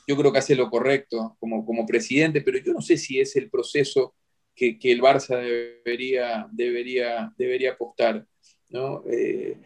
Yo 0.06 0.16
creo 0.16 0.32
que 0.32 0.38
hace 0.38 0.54
lo 0.54 0.70
correcto 0.70 1.36
como, 1.40 1.64
como 1.64 1.86
presidente, 1.86 2.40
pero 2.40 2.58
yo 2.58 2.72
no 2.72 2.80
sé 2.80 2.96
si 2.96 3.20
es 3.20 3.36
el 3.36 3.50
proceso 3.50 4.14
que, 4.54 4.78
que 4.78 4.92
el 4.92 5.02
Barça 5.02 5.38
debería, 5.38 6.48
debería, 6.52 7.32
debería 7.36 7.72
apostar. 7.72 8.26
¿no? 8.70 9.02
Eh, 9.10 9.56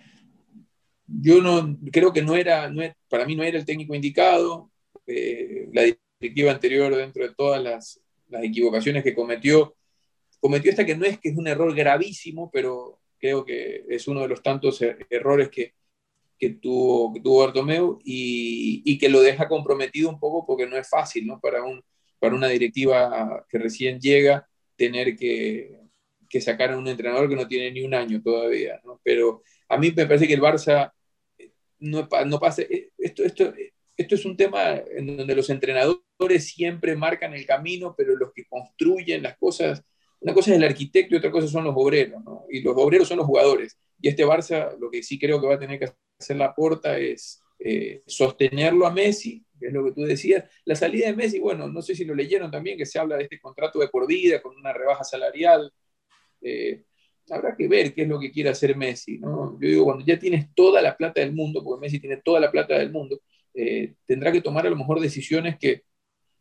yo 1.06 1.42
no 1.42 1.78
creo 1.92 2.12
que 2.12 2.22
no 2.22 2.36
era, 2.36 2.70
no 2.70 2.82
para 3.08 3.26
mí 3.26 3.34
no 3.34 3.42
era 3.42 3.58
el 3.58 3.64
técnico 3.64 3.94
indicado. 3.94 4.70
Eh, 5.06 5.68
la 5.72 5.82
directiva 6.20 6.52
anterior, 6.52 6.94
dentro 6.94 7.26
de 7.26 7.34
todas 7.34 7.62
las, 7.62 8.00
las 8.28 8.44
equivocaciones 8.44 9.02
que 9.02 9.14
cometió. 9.14 9.76
Cometió 10.38 10.70
esta 10.70 10.86
que 10.86 10.96
no 10.96 11.04
es 11.04 11.18
que 11.18 11.30
es 11.30 11.36
un 11.36 11.48
error 11.48 11.74
gravísimo, 11.74 12.50
pero 12.50 12.99
creo 13.20 13.44
que 13.44 13.84
es 13.88 14.08
uno 14.08 14.22
de 14.22 14.28
los 14.28 14.42
tantos 14.42 14.80
er-, 14.82 15.06
errores 15.10 15.50
que, 15.50 15.74
que 16.38 16.50
tuvo, 16.50 17.12
que 17.12 17.20
tuvo 17.20 17.40
Bartomeu 17.44 17.98
y, 18.04 18.82
y, 18.84 18.98
que 18.98 19.08
lo 19.08 19.20
deja 19.20 19.48
comprometido 19.48 20.08
un 20.08 20.18
poco 20.18 20.46
porque 20.46 20.66
no 20.66 20.76
es 20.76 20.88
fácil 20.88 21.26
¿no? 21.26 21.38
Para, 21.40 21.62
un, 21.62 21.82
para 22.18 22.34
una 22.34 22.48
directiva 22.48 23.44
que 23.48 23.58
recién 23.58 24.00
llega 24.00 24.48
tener 24.76 25.16
que, 25.16 25.78
que 26.30 26.40
sacar 26.40 26.72
a 26.72 26.78
un 26.78 26.88
entrenador 26.88 27.28
que 27.28 27.36
no 27.36 27.46
tiene 27.46 27.70
ni 27.72 27.82
un 27.82 27.92
año 27.92 28.22
todavía. 28.22 28.80
¿no? 28.84 29.00
Pero 29.04 29.42
a 29.68 29.76
mí 29.76 29.92
me 29.94 30.06
parece 30.06 30.26
que 30.26 30.34
el 30.34 30.40
Barça 30.40 30.92
no, 31.80 32.08
no 32.26 32.38
pasa, 32.38 32.62
esto, 32.98 33.24
esto, 33.24 33.52
esto 33.96 34.14
es 34.14 34.24
un 34.24 34.36
tema 34.36 34.76
en 34.76 35.16
donde 35.16 35.34
los 35.34 35.50
entrenadores 35.50 36.46
siempre 36.46 36.96
marcan 36.96 37.34
el 37.34 37.44
camino, 37.46 37.94
pero 37.96 38.16
los 38.16 38.32
que 38.32 38.46
construyen 38.46 39.22
las 39.22 39.36
cosas, 39.36 39.82
una 40.20 40.34
cosa 40.34 40.50
es 40.50 40.58
el 40.58 40.64
arquitecto 40.64 41.14
y 41.14 41.18
otra 41.18 41.30
cosa 41.30 41.48
son 41.48 41.64
los 41.64 41.74
obreros, 41.76 42.22
¿no? 42.24 42.44
Y 42.50 42.60
los 42.60 42.76
obreros 42.76 43.08
son 43.08 43.18
los 43.18 43.26
jugadores. 43.26 43.78
Y 44.00 44.08
este 44.08 44.24
Barça, 44.24 44.78
lo 44.78 44.90
que 44.90 45.02
sí 45.02 45.18
creo 45.18 45.40
que 45.40 45.46
va 45.46 45.54
a 45.54 45.58
tener 45.58 45.78
que 45.78 45.88
hacer 46.18 46.36
la 46.36 46.54
porta 46.54 46.98
es 46.98 47.42
eh, 47.58 48.02
sostenerlo 48.06 48.86
a 48.86 48.92
Messi, 48.92 49.44
que 49.58 49.66
es 49.68 49.72
lo 49.72 49.84
que 49.84 49.92
tú 49.92 50.02
decías. 50.02 50.44
La 50.64 50.74
salida 50.74 51.06
de 51.06 51.16
Messi, 51.16 51.38
bueno, 51.38 51.68
no 51.68 51.82
sé 51.82 51.94
si 51.94 52.04
lo 52.04 52.14
leyeron 52.14 52.50
también, 52.50 52.76
que 52.76 52.86
se 52.86 52.98
habla 52.98 53.16
de 53.16 53.24
este 53.24 53.40
contrato 53.40 53.78
de 53.78 53.88
por 53.88 54.06
vida 54.06 54.42
con 54.42 54.56
una 54.56 54.72
rebaja 54.72 55.04
salarial. 55.04 55.72
Eh, 56.42 56.84
habrá 57.30 57.56
que 57.56 57.68
ver 57.68 57.94
qué 57.94 58.02
es 58.02 58.08
lo 58.08 58.18
que 58.18 58.30
quiere 58.30 58.50
hacer 58.50 58.76
Messi, 58.76 59.18
¿no? 59.18 59.58
Yo 59.60 59.68
digo, 59.68 59.84
cuando 59.84 60.04
ya 60.04 60.18
tienes 60.18 60.52
toda 60.54 60.82
la 60.82 60.96
plata 60.96 61.20
del 61.20 61.32
mundo, 61.32 61.62
porque 61.62 61.80
Messi 61.80 62.00
tiene 62.00 62.18
toda 62.18 62.40
la 62.40 62.50
plata 62.50 62.78
del 62.78 62.90
mundo, 62.90 63.20
eh, 63.54 63.94
tendrá 64.06 64.32
que 64.32 64.40
tomar 64.40 64.66
a 64.66 64.70
lo 64.70 64.76
mejor 64.76 65.00
decisiones 65.00 65.56
que, 65.58 65.84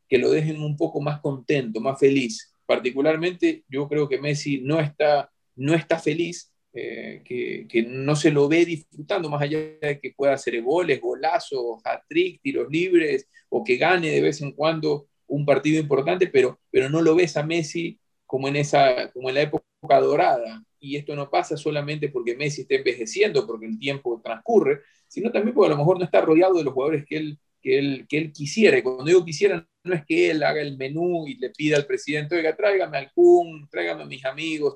que 0.07 0.17
lo 0.17 0.31
dejen 0.31 0.61
un 0.61 0.75
poco 0.75 1.01
más 1.01 1.21
contento, 1.21 1.79
más 1.79 1.99
feliz. 1.99 2.48
Particularmente 2.69 3.63
yo 3.67 3.87
creo 3.87 4.07
que 4.07 4.19
Messi 4.19 4.61
no 4.61 4.79
está, 4.79 5.31
no 5.55 5.73
está 5.73 5.97
feliz, 5.97 6.53
eh, 6.71 7.23
que, 7.25 7.65
que, 7.67 7.81
no 7.81 8.15
se 8.15 8.29
lo 8.29 8.47
ve 8.47 8.63
disfrutando, 8.63 9.27
más 9.27 9.41
allá 9.41 9.57
de 9.57 9.99
que 9.99 10.13
pueda 10.15 10.33
hacer 10.33 10.61
goles, 10.61 11.01
golazos, 11.01 11.81
hat-trick, 11.83 12.39
tiros 12.43 12.67
libres, 12.69 13.27
o 13.49 13.63
que 13.63 13.77
gane 13.77 14.11
de 14.11 14.21
vez 14.21 14.39
en 14.41 14.51
cuando 14.51 15.07
un 15.25 15.47
partido 15.47 15.79
importante, 15.79 16.27
pero, 16.27 16.59
pero 16.69 16.89
no 16.89 17.01
lo 17.01 17.15
ves 17.15 17.37
a 17.37 17.43
Messi 17.43 17.99
como 18.27 18.47
en, 18.47 18.57
esa, 18.57 19.11
como 19.13 19.29
en 19.29 19.35
la 19.35 19.41
época 19.41 19.99
dorada. 19.99 20.63
Y 20.79 20.95
esto 20.95 21.15
no 21.15 21.27
pasa 21.27 21.57
solamente 21.57 22.09
porque 22.09 22.35
Messi 22.35 22.61
está 22.61 22.75
envejeciendo, 22.75 23.47
porque 23.47 23.65
el 23.65 23.79
tiempo 23.79 24.21
transcurre, 24.23 24.81
sino 25.07 25.31
también 25.31 25.55
porque 25.55 25.69
a 25.69 25.75
lo 25.75 25.77
mejor 25.77 25.97
no 25.97 26.05
está 26.05 26.21
rodeado 26.21 26.53
de 26.53 26.65
los 26.65 26.73
jugadores 26.75 27.03
que 27.03 27.17
él, 27.17 27.39
que 27.63 27.79
él, 27.79 28.05
que 28.07 28.19
él 28.19 28.31
quisiera. 28.31 28.77
Y 28.77 28.83
cuando 28.83 29.05
digo 29.05 29.25
quisiera, 29.25 29.67
no 29.89 29.95
es 29.95 30.05
que 30.05 30.31
él 30.31 30.43
haga 30.43 30.61
el 30.61 30.77
menú 30.77 31.27
y 31.27 31.35
le 31.35 31.49
pida 31.49 31.77
al 31.77 31.85
presidente, 31.85 32.35
oiga, 32.35 32.55
tráigame 32.55 32.97
al 32.97 33.11
Kun, 33.11 33.67
tráigame 33.69 34.03
a 34.03 34.05
mis 34.05 34.23
amigos, 34.25 34.75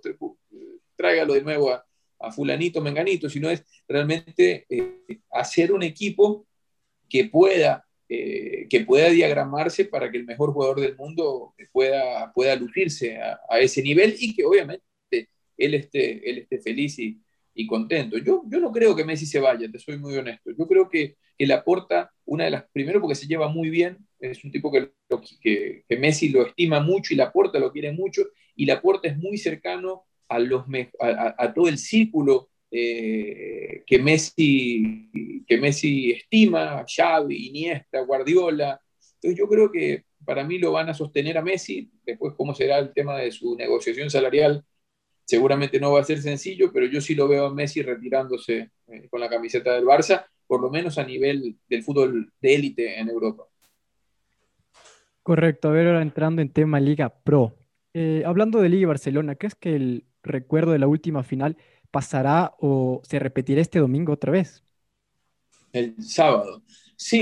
tráigalo 0.95 1.33
de 1.33 1.41
nuevo 1.41 1.71
a, 1.71 1.85
fulanito, 2.31 2.79
menganito, 2.79 3.29
sino 3.29 3.49
es 3.49 3.65
realmente 3.85 4.65
eh, 4.69 5.19
hacer 5.31 5.73
un 5.73 5.83
equipo 5.83 6.47
que 7.09 7.25
pueda, 7.25 7.85
eh, 8.07 8.65
que 8.69 8.81
pueda 8.81 9.09
diagramarse 9.09 9.85
para 9.85 10.09
que 10.09 10.17
el 10.17 10.25
mejor 10.25 10.53
jugador 10.53 10.79
del 10.79 10.95
mundo 10.95 11.53
pueda, 11.73 12.31
pueda 12.33 12.55
lucirse 12.55 13.17
a, 13.19 13.59
ese 13.59 13.81
nivel 13.81 14.15
y 14.17 14.33
que 14.33 14.45
obviamente 14.45 14.83
él 15.57 15.73
esté, 15.73 16.29
él 16.29 16.37
esté 16.39 16.59
feliz 16.59 16.97
y, 16.99 17.21
y 17.53 17.67
contento. 17.67 18.17
Yo, 18.17 18.43
yo 18.47 18.59
no 18.59 18.71
creo 18.71 18.95
que 18.95 19.05
Messi 19.05 19.25
se 19.25 19.39
vaya, 19.39 19.69
te 19.71 19.79
soy 19.79 19.97
muy 19.97 20.15
honesto. 20.15 20.51
Yo 20.57 20.67
creo 20.67 20.89
que, 20.89 21.17
le 21.37 21.53
aporta 21.53 22.09
una 22.23 22.45
de 22.45 22.51
las, 22.51 22.63
primero 22.71 23.01
porque 23.01 23.15
se 23.15 23.27
lleva 23.27 23.49
muy 23.49 23.69
bien, 23.69 23.97
es 24.31 24.43
un 24.43 24.51
tipo 24.51 24.71
que, 24.71 25.83
Messi 25.97 26.29
lo 26.29 26.45
estima 26.45 26.79
mucho 26.79 27.13
y 27.13 27.17
la 27.17 27.25
aporta 27.25 27.59
lo 27.59 27.71
quiere 27.71 27.91
mucho, 27.91 28.23
y 28.55 28.65
la 28.65 28.75
aporta 28.75 29.07
es 29.07 29.17
muy 29.17 29.37
cercano 29.37 30.05
a, 30.27 30.39
los, 30.39 30.65
a 30.99 31.53
todo 31.53 31.67
el 31.67 31.77
círculo 31.77 32.49
eh, 32.71 33.83
que, 33.85 33.99
Messi, 33.99 35.43
que 35.47 35.57
Messi 35.57 36.11
estima, 36.11 36.83
Xavi, 36.87 37.47
Iniesta, 37.47 38.01
Guardiola. 38.01 38.79
Entonces 39.15 39.37
yo 39.37 39.47
creo 39.47 39.71
que 39.71 40.05
para 40.25 40.43
mí 40.43 40.57
lo 40.57 40.71
van 40.71 40.89
a 40.89 40.93
sostener 40.93 41.37
a 41.37 41.43
Messi, 41.43 41.91
después 42.03 42.33
cómo 42.35 42.55
será 42.55 42.79
el 42.79 42.93
tema 42.93 43.17
de 43.17 43.31
su 43.31 43.55
negociación 43.55 44.09
salarial 44.09 44.65
Seguramente 45.25 45.79
no 45.79 45.93
va 45.93 46.01
a 46.01 46.03
ser 46.03 46.21
sencillo, 46.21 46.71
pero 46.73 46.85
yo 46.85 46.99
sí 46.99 47.15
lo 47.15 47.27
veo 47.27 47.45
a 47.45 47.53
Messi 47.53 47.81
retirándose 47.81 48.71
eh, 48.87 49.07
con 49.09 49.21
la 49.21 49.29
camiseta 49.29 49.73
del 49.73 49.85
Barça, 49.85 50.25
por 50.45 50.61
lo 50.61 50.69
menos 50.69 50.97
a 50.97 51.05
nivel 51.05 51.57
del 51.67 51.83
fútbol 51.83 52.31
de 52.41 52.55
élite 52.55 52.99
en 52.99 53.09
Europa. 53.09 53.45
Correcto, 55.23 55.69
a 55.69 55.71
ver, 55.71 55.87
ahora 55.87 56.01
entrando 56.01 56.41
en 56.41 56.49
tema 56.49 56.79
Liga 56.79 57.09
Pro. 57.23 57.55
Eh, 57.93 58.23
hablando 58.25 58.61
de 58.61 58.69
Liga 58.69 58.87
Barcelona, 58.87 59.35
¿crees 59.35 59.55
que 59.55 59.75
el 59.75 60.05
recuerdo 60.21 60.71
de 60.71 60.79
la 60.79 60.87
última 60.87 61.23
final 61.23 61.57
pasará 61.91 62.53
o 62.59 63.01
se 63.03 63.19
repetirá 63.19 63.61
este 63.61 63.79
domingo 63.79 64.13
otra 64.13 64.31
vez? 64.31 64.63
El 65.71 65.95
sábado. 66.03 66.63
Sí, 66.95 67.21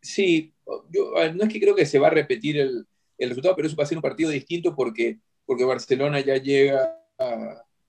sí. 0.00 0.54
Yo, 0.90 1.12
no 1.34 1.44
es 1.44 1.52
que 1.52 1.60
creo 1.60 1.74
que 1.74 1.86
se 1.86 1.98
va 1.98 2.08
a 2.08 2.10
repetir 2.10 2.58
el, 2.58 2.86
el, 3.16 3.28
resultado, 3.28 3.56
pero 3.56 3.68
eso 3.68 3.76
va 3.76 3.84
a 3.84 3.86
ser 3.86 3.98
un 3.98 4.02
partido 4.02 4.30
distinto 4.30 4.74
porque, 4.74 5.18
porque 5.46 5.64
Barcelona 5.64 6.20
ya 6.20 6.36
llega 6.36 6.94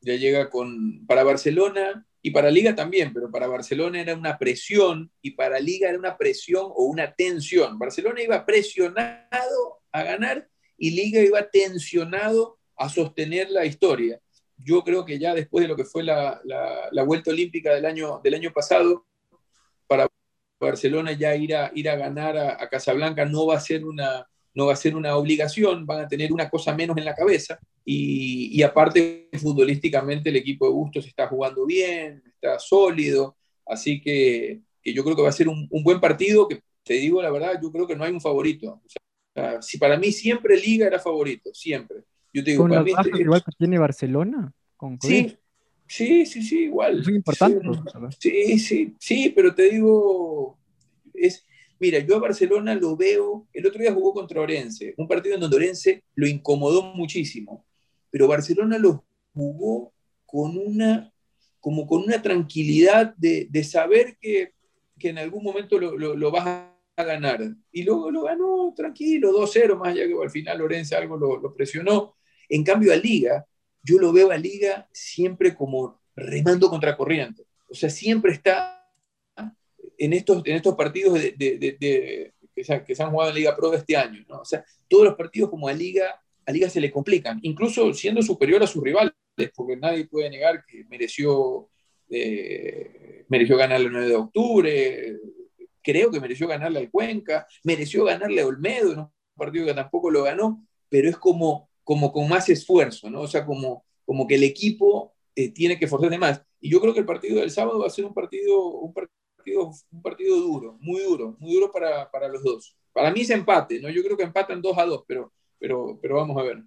ya 0.01 0.15
llega 0.15 0.49
con, 0.49 1.05
para 1.05 1.23
Barcelona 1.23 2.05
y 2.21 2.31
para 2.31 2.51
Liga 2.51 2.75
también, 2.75 3.13
pero 3.13 3.31
para 3.31 3.47
Barcelona 3.47 4.01
era 4.01 4.13
una 4.13 4.37
presión 4.37 5.11
y 5.21 5.31
para 5.31 5.59
Liga 5.59 5.89
era 5.89 5.97
una 5.97 6.17
presión 6.17 6.65
o 6.65 6.85
una 6.85 7.13
tensión. 7.13 7.79
Barcelona 7.79 8.21
iba 8.21 8.45
presionado 8.45 9.81
a 9.91 10.03
ganar 10.03 10.47
y 10.77 10.91
Liga 10.91 11.21
iba 11.21 11.49
tensionado 11.49 12.59
a 12.75 12.89
sostener 12.89 13.49
la 13.49 13.65
historia. 13.65 14.19
yo 14.57 14.83
creo 14.83 15.05
que 15.05 15.17
ya 15.17 15.33
después 15.33 15.63
de 15.63 15.69
lo 15.69 15.75
que 15.77 15.85
fue 15.85 16.03
la, 16.03 16.41
la, 16.43 17.03
vuelta 17.03 17.31
olímpica 17.31 17.73
del 17.73 17.85
año, 17.85 18.19
del 18.21 18.33
año 18.33 18.51
pasado, 18.51 19.05
para 19.87 20.07
Barcelona 20.59 21.13
ya 21.13 21.33
ir 21.35 21.55
a, 21.55 21.71
ir 21.73 21.89
a 21.89 21.95
ganar 21.95 22.37
a, 22.37 22.61
a 22.61 22.67
Casablanca 22.67 23.23
no 23.23 23.47
va 23.47 23.55
a 23.55 23.61
ser 23.61 23.85
una, 23.85 24.27
no 24.53 24.65
va 24.65 24.73
a 24.73 24.75
ser 24.75 24.95
una 24.95 25.15
obligación, 25.15 25.85
van 25.85 26.01
a 26.01 26.07
tener 26.09 26.33
una 26.33 26.49
cosa 26.49 26.75
menos 26.75 26.97
en 26.97 27.05
la 27.05 27.15
cabeza 27.15 27.57
y, 27.91 28.55
y, 28.55 28.61
aparte 28.61 29.29
futbolísticamente 29.33 30.29
el 30.29 30.35
equipo 30.35 30.67
de 30.67 30.73
Bustos 30.73 31.07
está 31.07 31.27
jugando 31.27 31.65
bien, 31.65 32.21
está 32.27 32.59
sólido, 32.59 33.35
así 33.65 33.99
que, 33.99 34.61
que 34.79 34.93
yo 34.93 35.03
creo 35.03 35.15
que 35.15 35.23
va 35.23 35.29
a 35.29 35.31
ser 35.31 35.47
un, 35.47 35.67
un, 35.71 35.83
buen 35.83 35.99
partido, 35.99 36.47
que 36.47 36.61
te 36.83 36.93
digo 36.93 37.19
la 37.19 37.31
verdad, 37.31 37.59
yo 37.59 37.71
creo 37.71 37.87
que 37.87 37.95
no 37.95 38.03
hay 38.03 38.13
un 38.13 38.21
favorito. 38.21 38.79
O 38.85 38.89
sea, 39.33 39.59
si 39.63 39.79
para 39.79 39.97
mí 39.97 40.11
siempre 40.11 40.55
Liga 40.55 40.85
era 40.85 40.99
favorito, 40.99 41.49
siempre. 41.51 42.03
Yo 42.31 42.43
te 42.43 42.51
digo, 42.51 42.61
¿Con 42.61 42.69
para 42.69 42.83
mí, 42.83 42.91
bajas 42.91 43.19
igual 43.19 43.43
que 43.43 43.51
tiene 43.57 43.79
Barcelona? 43.79 44.53
Con 44.77 45.01
sí, 45.01 45.35
sí, 45.87 46.27
sí, 46.27 46.43
sí, 46.43 46.59
igual. 46.65 46.99
Es 46.99 47.07
muy 47.07 47.15
importante. 47.15 47.59
Sí, 48.19 48.29
sí, 48.29 48.59
sí, 48.59 48.95
sí, 48.99 49.33
pero 49.35 49.55
te 49.55 49.63
digo, 49.63 50.59
es, 51.15 51.43
mira, 51.79 51.97
yo 51.97 52.17
a 52.17 52.19
Barcelona 52.19 52.75
lo 52.75 52.95
veo, 52.95 53.47
el 53.51 53.65
otro 53.65 53.81
día 53.81 53.95
jugó 53.95 54.13
contra 54.13 54.41
Orense, 54.41 54.93
un 54.95 55.07
partido 55.07 55.33
en 55.33 55.41
donde 55.41 55.57
Orense 55.57 56.03
lo 56.13 56.27
incomodó 56.27 56.83
muchísimo, 56.83 57.65
pero 58.09 58.27
Barcelona 58.27 58.77
lo 58.77 59.05
jugó 59.33 59.93
con 60.25 60.57
una, 60.57 61.11
como 61.59 61.87
con 61.87 62.03
una 62.03 62.21
tranquilidad 62.21 63.15
de, 63.15 63.47
de 63.49 63.63
saber 63.63 64.17
que, 64.19 64.53
que, 64.97 65.09
en 65.09 65.17
algún 65.17 65.43
momento 65.43 65.79
lo, 65.79 65.97
lo, 65.97 66.31
vas 66.31 66.45
a 66.45 67.03
ganar. 67.03 67.41
Y 67.71 67.83
luego 67.83 68.11
lo 68.11 68.23
ganó 68.23 68.73
tranquilo, 68.75 69.31
2-0, 69.31 69.77
más 69.77 69.89
allá 69.89 70.07
que 70.07 70.15
al 70.21 70.29
final 70.29 70.61
Orense 70.61 70.95
algo 70.95 71.17
lo, 71.17 71.53
presionó. 71.53 72.15
En 72.47 72.63
cambio 72.63 72.93
a 72.93 72.95
Liga, 72.95 73.45
yo 73.83 73.97
lo 73.97 74.11
veo 74.11 74.31
a 74.31 74.37
Liga 74.37 74.87
siempre 74.91 75.55
como 75.55 76.01
remando 76.15 76.69
contra 76.69 76.95
corriente. 76.97 77.45
O 77.69 77.75
sea, 77.75 77.89
siempre 77.89 78.33
está 78.33 78.75
en 79.97 80.13
estos, 80.13 80.41
en 80.45 80.55
estos 80.55 80.75
partidos 80.75 81.13
de, 81.13 82.33
que, 82.55 82.63
se, 82.63 83.03
han 83.03 83.11
jugado 83.11 83.29
en 83.29 83.35
Liga 83.35 83.55
Pro 83.55 83.69
de 83.69 83.77
este 83.77 83.95
año. 83.95 84.23
¿no? 84.27 84.41
O 84.41 84.45
sea, 84.45 84.63
todos 84.87 85.05
los 85.05 85.15
partidos 85.15 85.49
como 85.49 85.67
a 85.67 85.73
Liga, 85.73 86.21
a 86.45 86.51
Liga 86.51 86.69
se 86.69 86.81
le 86.81 86.91
complican, 86.91 87.39
incluso 87.43 87.93
siendo 87.93 88.21
superior 88.21 88.63
a 88.63 88.67
sus 88.67 88.83
rivales, 88.83 89.13
porque 89.55 89.77
nadie 89.77 90.07
puede 90.07 90.29
negar 90.29 90.65
que 90.65 90.85
mereció, 90.85 91.69
eh, 92.09 93.25
mereció 93.29 93.57
ganar 93.57 93.79
el 93.79 93.91
9 93.91 94.07
de 94.07 94.15
octubre, 94.15 95.17
creo 95.81 96.11
que 96.11 96.19
mereció 96.19 96.47
ganarle 96.47 96.79
al 96.79 96.91
Cuenca, 96.91 97.47
mereció 97.63 98.05
ganarle 98.05 98.41
a 98.41 98.47
Olmedo 98.47 98.93
en 98.93 98.99
un 98.99 99.11
partido 99.35 99.65
que 99.65 99.73
tampoco 99.73 100.11
lo 100.11 100.23
ganó, 100.23 100.65
pero 100.89 101.09
es 101.09 101.17
como, 101.17 101.69
como 101.83 102.11
con 102.11 102.27
más 102.27 102.49
esfuerzo, 102.49 103.09
¿no? 103.09 103.21
O 103.21 103.27
sea, 103.27 103.45
como, 103.45 103.85
como 104.05 104.27
que 104.27 104.35
el 104.35 104.43
equipo 104.43 105.13
eh, 105.35 105.49
tiene 105.49 105.77
que 105.77 105.85
esforzarse 105.85 106.17
más. 106.17 106.41
Y 106.59 106.69
yo 106.69 106.81
creo 106.81 106.93
que 106.93 106.99
el 106.99 107.05
partido 107.05 107.39
del 107.39 107.51
sábado 107.51 107.79
va 107.79 107.87
a 107.87 107.91
ser 107.91 108.05
un 108.05 108.13
partido, 108.13 108.67
un 108.67 108.93
partido, 108.93 109.71
un 109.91 110.01
partido 110.01 110.37
duro, 110.37 110.77
muy 110.81 111.01
duro, 111.01 111.37
muy 111.39 111.53
duro 111.53 111.71
para, 111.71 112.09
para, 112.11 112.27
los 112.27 112.43
dos. 112.43 112.75
Para 112.91 113.11
mí 113.11 113.21
es 113.21 113.29
empate, 113.29 113.79
¿no? 113.79 113.89
Yo 113.89 114.03
creo 114.03 114.17
que 114.17 114.23
empatan 114.23 114.61
2 114.61 114.77
a 114.77 114.85
2, 114.85 115.03
pero, 115.07 115.31
pero, 115.59 115.99
pero 116.01 116.15
vamos 116.15 116.37
a 116.37 116.43
ver. 116.43 116.63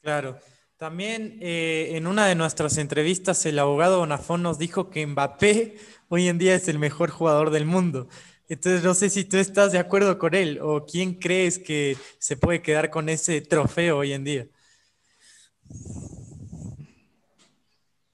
Claro. 0.00 0.38
También 0.78 1.38
eh, 1.40 1.96
en 1.96 2.06
una 2.06 2.28
de 2.28 2.36
nuestras 2.36 2.78
entrevistas 2.78 3.44
el 3.46 3.58
abogado 3.58 3.98
Bonafón 3.98 4.44
nos 4.44 4.58
dijo 4.58 4.90
que 4.90 5.04
Mbappé 5.04 5.76
hoy 6.08 6.28
en 6.28 6.38
día 6.38 6.54
es 6.54 6.68
el 6.68 6.78
mejor 6.78 7.10
jugador 7.10 7.50
del 7.50 7.64
mundo. 7.64 8.08
Entonces 8.48 8.84
no 8.84 8.94
sé 8.94 9.10
si 9.10 9.24
tú 9.24 9.38
estás 9.38 9.72
de 9.72 9.78
acuerdo 9.78 10.18
con 10.18 10.34
él 10.34 10.60
o 10.62 10.86
quién 10.86 11.14
crees 11.14 11.58
que 11.58 11.96
se 12.18 12.36
puede 12.36 12.62
quedar 12.62 12.90
con 12.90 13.08
ese 13.08 13.40
trofeo 13.40 13.98
hoy 13.98 14.12
en 14.12 14.24
día. 14.24 14.46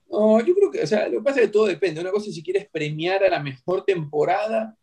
No, 0.08 0.40
yo 0.40 0.54
creo 0.54 0.70
que, 0.70 0.82
o 0.82 0.86
sea, 0.86 1.06
lo 1.08 1.18
que 1.18 1.24
pasa 1.24 1.40
es 1.40 1.46
que 1.46 1.52
todo 1.52 1.66
depende. 1.66 2.00
Una 2.00 2.10
cosa 2.10 2.28
es 2.30 2.34
si 2.34 2.42
quieres 2.42 2.66
premiar 2.70 3.22
a 3.24 3.28
la 3.28 3.40
mejor 3.40 3.84
temporada 3.84 4.74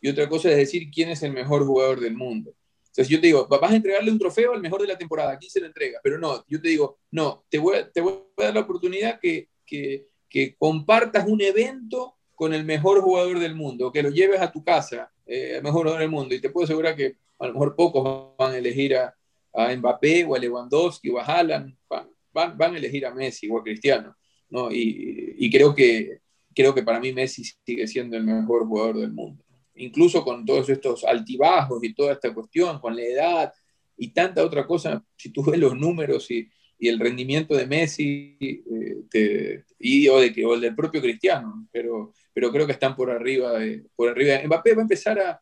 y 0.00 0.08
otra 0.08 0.28
cosa 0.28 0.50
es 0.50 0.56
decir 0.56 0.88
quién 0.90 1.08
es 1.08 1.22
el 1.22 1.32
mejor 1.32 1.66
jugador 1.66 1.98
del 1.98 2.14
mundo. 2.14 2.54
Sea, 2.94 3.04
si 3.04 3.12
yo 3.12 3.20
te 3.20 3.26
digo, 3.26 3.48
vas 3.48 3.72
a 3.72 3.74
entregarle 3.74 4.08
un 4.12 4.20
trofeo 4.20 4.52
al 4.52 4.60
mejor 4.60 4.80
de 4.80 4.86
la 4.86 4.96
temporada, 4.96 5.32
¿a 5.32 5.36
quién 5.36 5.50
se 5.50 5.58
lo 5.58 5.66
entrega? 5.66 5.98
Pero 6.00 6.16
no, 6.16 6.44
yo 6.46 6.62
te 6.62 6.68
digo, 6.68 7.00
no, 7.10 7.44
te 7.48 7.58
voy 7.58 7.78
a, 7.78 7.90
dar 8.38 8.54
la 8.54 8.60
oportunidad 8.60 9.18
que, 9.20 9.48
compartas 10.58 11.26
un 11.26 11.40
evento 11.40 12.14
con 12.36 12.54
el 12.54 12.64
mejor 12.64 13.00
jugador 13.00 13.40
del 13.40 13.56
mundo, 13.56 13.90
que 13.90 14.02
lo 14.02 14.10
lleves 14.10 14.40
a 14.40 14.52
tu 14.52 14.62
casa, 14.62 15.10
eh, 15.26 15.54
el 15.56 15.62
mejor 15.64 15.82
jugador 15.82 16.02
del 16.02 16.10
mundo, 16.10 16.36
y 16.36 16.40
te 16.40 16.50
puedo 16.50 16.66
asegurar 16.66 16.94
que 16.94 17.16
a 17.40 17.48
lo 17.48 17.54
mejor 17.54 17.74
pocos 17.74 18.36
van 18.38 18.52
a 18.52 18.58
elegir 18.58 18.96
a, 18.96 19.12
a 19.52 19.74
Mbappé 19.74 20.24
o 20.24 20.36
a 20.36 20.38
Lewandowski 20.38 21.10
o 21.10 21.18
a 21.18 21.24
Haaland, 21.24 21.76
van, 21.88 22.08
van, 22.32 22.56
van, 22.56 22.74
a 22.74 22.78
elegir 22.78 23.06
a 23.06 23.12
Messi 23.12 23.50
o 23.50 23.58
a 23.58 23.64
Cristiano, 23.64 24.16
¿no? 24.50 24.70
Y, 24.70 25.34
y, 25.36 25.50
creo, 25.50 25.74
que, 25.74 26.20
creo 26.54 26.72
que 26.72 26.84
para 26.84 27.00
mí 27.00 27.12
Messi 27.12 27.42
sigue 27.44 27.88
siendo 27.88 28.16
el 28.16 28.22
mejor 28.22 28.68
jugador 28.68 28.98
del 28.98 29.12
mundo 29.12 29.43
incluso 29.76 30.24
con 30.24 30.44
todos 30.44 30.68
estos 30.68 31.04
altibajos 31.04 31.82
y 31.82 31.94
toda 31.94 32.12
esta 32.12 32.32
cuestión, 32.32 32.80
con 32.80 32.94
la 32.96 33.02
edad 33.02 33.52
y 33.96 34.08
tanta 34.08 34.44
otra 34.44 34.66
cosa, 34.66 35.04
si 35.16 35.30
tú 35.30 35.44
ves 35.44 35.58
los 35.58 35.76
números 35.76 36.30
y, 36.30 36.48
el 36.80 37.00
rendimiento 37.00 37.56
de 37.56 37.66
Messi 37.66 38.36
eh, 38.40 39.62
y, 39.78 40.06
o, 40.08 40.20
de, 40.20 40.44
o 40.44 40.54
el 40.54 40.60
del 40.60 40.74
propio 40.74 41.00
Cristiano, 41.00 41.66
pero, 41.72 42.12
pero 42.30 42.52
creo 42.52 42.66
que 42.66 42.72
están 42.72 42.94
por 42.94 43.10
arriba, 43.10 43.58
de, 43.58 43.86
por 43.96 44.10
arriba. 44.10 44.42
Mbappé 44.44 44.74
va 44.74 44.80
a 44.80 44.82
empezar 44.82 45.18
a, 45.18 45.40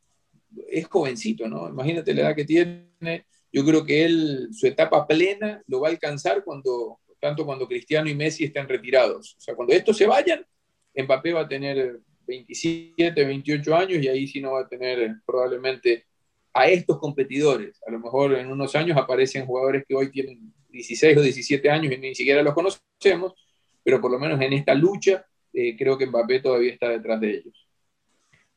es 0.68 0.86
jovencito, 0.86 1.48
¿no? 1.48 1.68
Imagínate 1.68 2.14
la 2.14 2.20
edad 2.20 2.36
que 2.36 2.44
tiene, 2.44 3.26
yo 3.52 3.64
creo 3.64 3.84
que 3.84 4.04
él, 4.04 4.50
su 4.52 4.68
etapa 4.68 5.04
plena 5.04 5.60
lo 5.66 5.80
va 5.80 5.88
a 5.88 5.90
alcanzar 5.90 6.44
cuando, 6.44 7.00
tanto 7.18 7.44
cuando 7.44 7.66
Cristiano 7.66 8.08
y 8.08 8.14
Messi 8.14 8.44
estén 8.44 8.68
retirados. 8.68 9.34
O 9.36 9.40
sea, 9.40 9.56
cuando 9.56 9.74
estos 9.74 9.96
se 9.96 10.06
vayan, 10.06 10.46
Mbappé 10.94 11.32
va 11.32 11.40
a 11.40 11.48
tener 11.48 12.00
27, 12.26 13.24
28 13.24 13.76
años 13.76 14.02
y 14.02 14.08
ahí 14.08 14.26
sí 14.26 14.40
no 14.40 14.52
va 14.52 14.60
a 14.60 14.68
tener 14.68 15.16
probablemente 15.26 16.06
a 16.52 16.68
estos 16.68 16.98
competidores. 16.98 17.80
A 17.86 17.90
lo 17.90 17.98
mejor 17.98 18.34
en 18.34 18.50
unos 18.50 18.74
años 18.74 18.96
aparecen 18.96 19.46
jugadores 19.46 19.84
que 19.86 19.94
hoy 19.94 20.10
tienen 20.10 20.52
16 20.70 21.16
o 21.16 21.22
17 21.22 21.70
años 21.70 21.92
y 21.92 21.98
ni 21.98 22.14
siquiera 22.14 22.42
los 22.42 22.54
conocemos, 22.54 23.34
pero 23.82 24.00
por 24.00 24.10
lo 24.10 24.18
menos 24.18 24.40
en 24.40 24.52
esta 24.52 24.74
lucha 24.74 25.24
eh, 25.52 25.76
creo 25.76 25.98
que 25.98 26.06
Mbappé 26.06 26.40
todavía 26.40 26.72
está 26.72 26.88
detrás 26.88 27.20
de 27.20 27.30
ellos. 27.30 27.68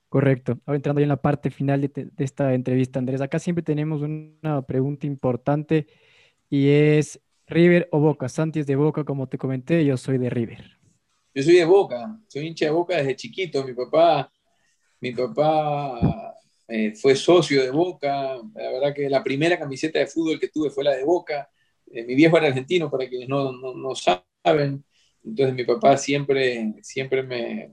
Correcto. 0.10 0.60
Ahora 0.66 0.78
entrando 0.78 1.02
ya 1.02 1.06
en 1.06 1.10
la 1.10 1.22
parte 1.22 1.50
final 1.50 1.82
de, 1.82 1.90
de 1.90 2.24
esta 2.24 2.54
entrevista, 2.54 3.00
Andrés, 3.00 3.22
acá 3.22 3.40
siempre 3.40 3.64
tenemos 3.64 4.02
una 4.02 4.62
pregunta 4.66 5.08
importante 5.08 5.88
y 6.50 6.70
es 6.70 7.20
River 7.48 7.90
o 7.92 8.00
Boca. 8.00 8.30
Santi 8.30 8.60
es 8.60 8.68
de 8.68 8.76
Boca, 8.76 9.04
como 9.04 9.28
te 9.28 9.38
comenté, 9.38 9.84
yo 9.86 9.98
soy 9.98 10.18
de 10.18 10.30
River. 10.30 10.75
Yo 11.36 11.44
soy 11.44 11.56
de 11.56 11.66
Boca, 11.66 12.18
soy 12.30 12.48
hincha 12.48 12.64
de 12.64 12.72
Boca 12.72 12.96
desde 12.96 13.18
chiquito. 13.18 13.66
Mi 13.66 13.74
papá, 13.74 14.32
mi 15.02 15.12
papá 15.12 16.34
eh, 16.66 16.94
fue 16.96 17.14
socio 17.14 17.62
de 17.62 17.72
Boca. 17.72 18.38
La 18.54 18.72
verdad 18.72 18.94
que 18.96 19.10
la 19.10 19.22
primera 19.22 19.60
camiseta 19.60 20.00
de 20.00 20.08
fútbol 20.08 20.40
que 20.40 20.48
tuve 20.48 20.70
fue 20.70 20.86
la 20.86 20.96
de 20.96 21.04
Boca. 21.04 21.50
Eh, 21.92 22.06
mi 22.06 22.16
viejo 22.16 22.38
era 22.38 22.48
argentino, 22.48 22.90
para 22.90 23.10
quienes 23.10 23.28
no, 23.28 23.52
no, 23.52 23.74
no, 23.74 23.94
saben. 23.96 24.86
Entonces 25.26 25.56
mi 25.56 25.66
papá 25.66 25.98
siempre, 25.98 26.76
siempre 26.82 27.22
me, 27.22 27.70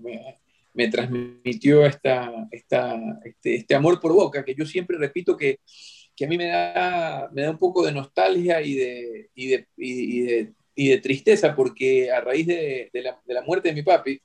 me, 0.74 0.88
transmitió 0.88 1.86
esta, 1.86 2.48
esta, 2.50 3.00
este, 3.24 3.54
este, 3.54 3.74
amor 3.76 4.00
por 4.00 4.12
Boca, 4.12 4.44
que 4.44 4.56
yo 4.56 4.66
siempre 4.66 4.98
repito 4.98 5.36
que, 5.36 5.60
que 6.16 6.24
a 6.24 6.28
mí 6.28 6.36
me 6.36 6.48
da, 6.48 7.30
me 7.32 7.42
da 7.42 7.50
un 7.52 7.58
poco 7.58 7.86
de 7.86 7.92
nostalgia 7.92 8.60
y 8.60 8.74
de, 8.74 9.30
y 9.36 10.20
de 10.22 10.52
y 10.74 10.88
de 10.88 10.98
tristeza, 10.98 11.54
porque 11.54 12.10
a 12.10 12.20
raíz 12.20 12.46
de, 12.46 12.90
de, 12.92 13.02
la, 13.02 13.20
de, 13.24 13.34
la, 13.34 13.42
muerte 13.42 13.68
de 13.68 13.74
mi 13.74 13.82
papi, 13.82 14.20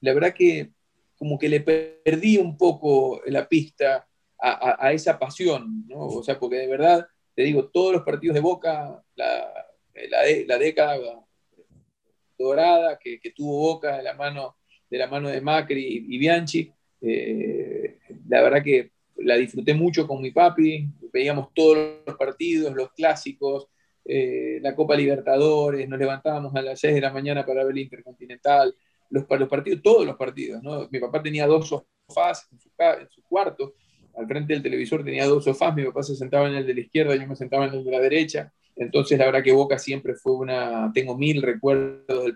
la 0.00 0.14
verdad 0.14 0.34
que 0.34 0.70
como 1.16 1.38
que 1.38 1.48
le 1.48 1.60
perdí 1.60 2.38
un 2.38 2.56
poco 2.56 3.20
la 3.26 3.48
pista 3.48 4.06
a, 4.38 4.70
a, 4.70 4.86
a 4.86 4.92
esa 4.92 5.18
pasión, 5.18 5.86
¿no? 5.86 6.06
O 6.06 6.22
sea, 6.22 6.38
porque 6.38 6.56
de 6.56 6.66
verdad, 6.66 7.06
te 7.34 7.42
digo, 7.42 7.68
todos 7.68 7.92
los 7.92 8.02
partidos 8.02 8.34
de 8.34 8.40
Boca, 8.40 9.02
la, 9.14 9.66
la, 9.94 10.18
la 10.46 10.58
década 10.58 10.98
dorada 12.36 12.98
que, 12.98 13.20
que, 13.20 13.30
tuvo 13.30 13.58
Boca 13.58 13.98
de 13.98 14.02
la 14.02 14.14
mano 14.14 14.56
de, 14.90 14.98
la 14.98 15.06
mano 15.06 15.28
de 15.28 15.40
Macri 15.40 15.80
y, 15.80 16.16
y 16.16 16.18
Bianchi, 16.18 16.72
eh, 17.00 17.98
la 18.28 18.42
verdad 18.42 18.62
que 18.62 18.90
la 19.16 19.36
disfruté 19.36 19.74
mucho 19.74 20.06
con 20.06 20.20
mi 20.20 20.30
papi, 20.30 20.88
veíamos 21.12 21.52
todos 21.54 22.00
los 22.06 22.16
partidos, 22.16 22.74
los 22.74 22.92
clásicos, 22.92 23.68
eh, 24.04 24.58
la 24.62 24.74
Copa 24.74 24.96
Libertadores, 24.96 25.88
nos 25.88 25.98
levantábamos 25.98 26.54
a 26.54 26.62
las 26.62 26.80
6 26.80 26.94
de 26.94 27.00
la 27.00 27.12
mañana 27.12 27.44
para 27.46 27.64
ver 27.64 27.72
el 27.72 27.78
Intercontinental, 27.78 28.74
los, 29.10 29.24
los 29.28 29.48
partidos, 29.48 29.82
todos 29.82 30.06
los 30.06 30.16
partidos. 30.16 30.62
¿no? 30.62 30.88
Mi 30.90 30.98
papá 30.98 31.22
tenía 31.22 31.46
dos 31.46 31.68
sofás 31.68 32.48
en 32.50 32.58
su, 33.08 33.22
cuarto, 33.22 33.74
al 34.14 34.26
frente 34.26 34.52
del 34.52 34.62
televisor 34.62 35.04
tenía 35.04 35.26
dos 35.26 35.44
sofás, 35.44 35.74
mi 35.74 35.84
papá 35.84 36.02
se 36.02 36.16
sentaba 36.16 36.48
en 36.48 36.56
el 36.56 36.66
de 36.66 36.74
la 36.74 36.80
izquierda, 36.80 37.16
yo 37.16 37.26
me 37.26 37.36
sentaba 37.36 37.66
en 37.66 37.74
el 37.74 37.84
de 37.84 37.90
la 37.90 38.00
derecha. 38.00 38.52
Entonces, 38.76 39.18
la 39.18 39.26
verdad 39.26 39.42
que 39.42 39.52
Boca 39.52 39.78
siempre 39.78 40.14
fue 40.14 40.32
una. 40.32 40.90
Tengo 40.94 41.16
mil 41.16 41.42
recuerdos 41.42 42.32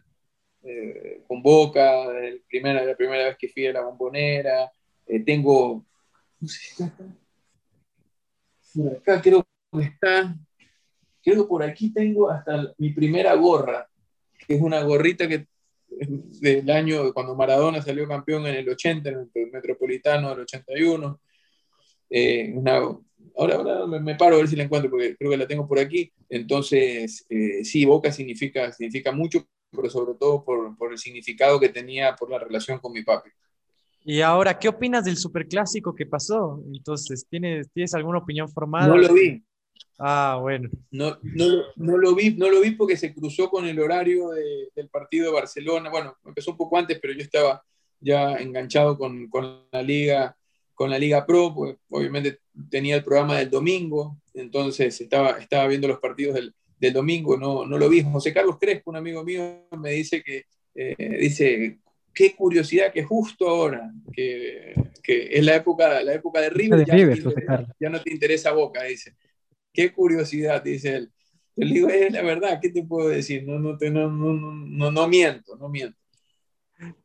eh, 0.63 1.23
con 1.27 1.43
Boca, 1.43 2.05
el 2.19 2.43
primera, 2.49 2.85
la 2.85 2.95
primera 2.95 3.25
vez 3.25 3.37
que 3.39 3.49
fui 3.49 3.67
a 3.67 3.73
la 3.73 3.83
bombonera. 3.83 4.71
Eh, 5.07 5.21
tengo. 5.21 5.85
No 6.41 6.49
sé 6.49 6.85
acá 8.85 9.21
creo 9.23 9.47
que 9.73 9.83
está 9.83 10.37
creo 11.27 11.43
que 11.43 11.49
por 11.49 11.65
aquí 11.65 11.93
tengo 11.93 12.31
hasta 12.31 12.73
mi 12.79 12.91
primera 12.91 13.35
gorra, 13.35 13.89
que 14.47 14.55
es 14.55 14.63
una 14.63 14.81
gorrita 14.83 15.27
que 15.27 15.49
del 15.89 16.71
año 16.71 17.13
cuando 17.13 17.35
Maradona 17.35 17.83
salió 17.83 18.07
campeón 18.07 18.47
en 18.47 18.55
el 18.55 18.69
80, 18.69 19.09
en 19.09 19.31
el 19.35 19.51
Metropolitano 19.51 20.31
del 20.31 20.41
81. 20.41 21.21
Eh, 22.11 22.53
una, 22.55 22.77
ahora, 23.37 23.57
ahora 23.57 23.87
me, 23.87 24.15
paro 24.15 24.37
a 24.37 24.39
ver 24.39 24.47
si 24.47 24.55
la 24.55 24.63
encuentro 24.63 24.89
porque 24.89 25.17
creo 25.17 25.33
que 25.33 25.37
la 25.37 25.49
tengo 25.49 25.67
por 25.67 25.81
aquí. 25.81 26.13
Entonces, 26.29 27.27
eh, 27.29 27.65
sí, 27.65 27.85
Boca 27.85 28.13
significa, 28.13 28.71
significa 28.71 29.11
mucho, 29.11 29.45
pero 29.73 29.91
sobre 29.91 30.15
todo 30.15 30.45
por, 30.45 30.77
por, 30.77 30.93
el 30.93 30.99
significado 30.99 31.59
que 31.59 31.71
tenía 31.71 32.15
por 32.15 32.31
la 32.31 32.39
relación 32.39 32.79
con 32.79 32.93
mi 32.93 33.03
papi. 33.03 33.31
Y 34.05 34.21
ahora, 34.21 34.57
¿qué 34.57 34.69
opinas 34.69 35.05
del 35.05 35.17
superclásico 35.17 35.93
que 35.93 36.07
pasó? 36.07 36.63
Entonces, 36.73 37.27
¿tienes, 37.29 37.69
¿tienes 37.73 37.93
alguna 37.95 38.19
opinión 38.19 38.49
formada? 38.49 38.87
No 38.87 38.97
lo 38.97 39.13
vi, 39.13 39.43
Ah, 39.99 40.39
bueno. 40.41 40.69
No, 40.91 41.19
no, 41.23 41.47
no, 41.77 41.97
lo 41.97 42.15
vi, 42.15 42.35
no 42.35 42.51
lo 42.51 42.61
vi 42.61 42.73
porque 42.73 42.97
se 42.97 43.15
cruzó 43.15 43.49
con 43.51 43.67
el 43.67 43.79
horario 43.81 44.31
del 44.75 44.89
partido 44.89 45.27
de 45.27 45.33
Barcelona. 45.33 45.91
Bueno, 45.91 46.17
empezó 46.25 46.51
un 46.51 46.57
poco 46.57 46.77
antes, 46.77 46.99
pero 47.01 47.15
yo 47.15 47.23
estaba 47.23 47.63
ya 48.01 48.35
enganchado 48.35 48.99
con, 48.99 49.29
con 49.29 49.67
la 49.73 49.83
liga 49.83 50.37
con 50.77 50.91
la 50.91 50.99
Liga 50.99 51.25
Pro, 51.25 51.55
pues 51.55 51.75
obviamente 51.89 52.41
tenía 52.71 52.97
el 52.97 53.03
programa 53.03 53.39
del 53.39 53.49
domingo, 53.49 54.19
entonces 54.35 55.01
estaba, 55.01 55.39
estaba 55.39 55.67
viendo 55.69 55.89
los 55.89 55.99
partidos 56.01 56.35
del, 56.35 56.55
del 56.79 56.93
domingo, 56.93 57.39
no, 57.39 57.65
no 57.65 57.79
lo 57.79 57.89
vi. 57.89 58.03
José 58.03 58.35
Carlos 58.35 58.59
Crespo, 58.61 58.91
un 58.91 58.97
amigo 58.97 59.25
mío, 59.25 59.67
me 59.79 59.93
dice 59.93 60.23
que, 60.23 60.45
eh, 60.75 61.17
dice, 61.19 61.79
qué 62.13 62.37
curiosidad 62.37 62.93
que 62.93 63.03
justo 63.03 63.49
ahora, 63.49 63.91
que, 64.13 64.75
que, 65.03 65.29
es 65.33 65.45
la 65.47 65.57
época, 65.57 66.03
la 66.03 66.13
época 66.13 66.43
de 66.43 66.51
River, 66.51 66.85
ya, 66.85 66.95
no 66.95 67.67
ya, 67.81 67.89
no 67.89 68.03
te 68.03 68.13
interesa 68.13 68.53
Boca, 68.53 68.83
dice 68.83 69.17
qué 69.77 69.93
curiosidad, 69.93 70.65
dice 70.65 70.97
él. 70.97 71.13
Yo 71.55 71.67
le 71.67 71.75
digo, 71.75 71.89
es 71.89 72.13
la 72.13 72.23
verdad, 72.23 72.59
¿qué 72.61 72.71
te 72.71 72.83
puedo 72.83 73.09
decir? 73.09 73.47
No, 73.47 73.59
no, 73.59 73.77
no, 73.79 74.11
no, 74.11 74.91
no, 74.91 75.09
miento, 75.09 75.57
no 75.57 75.69
miento. 75.69 75.99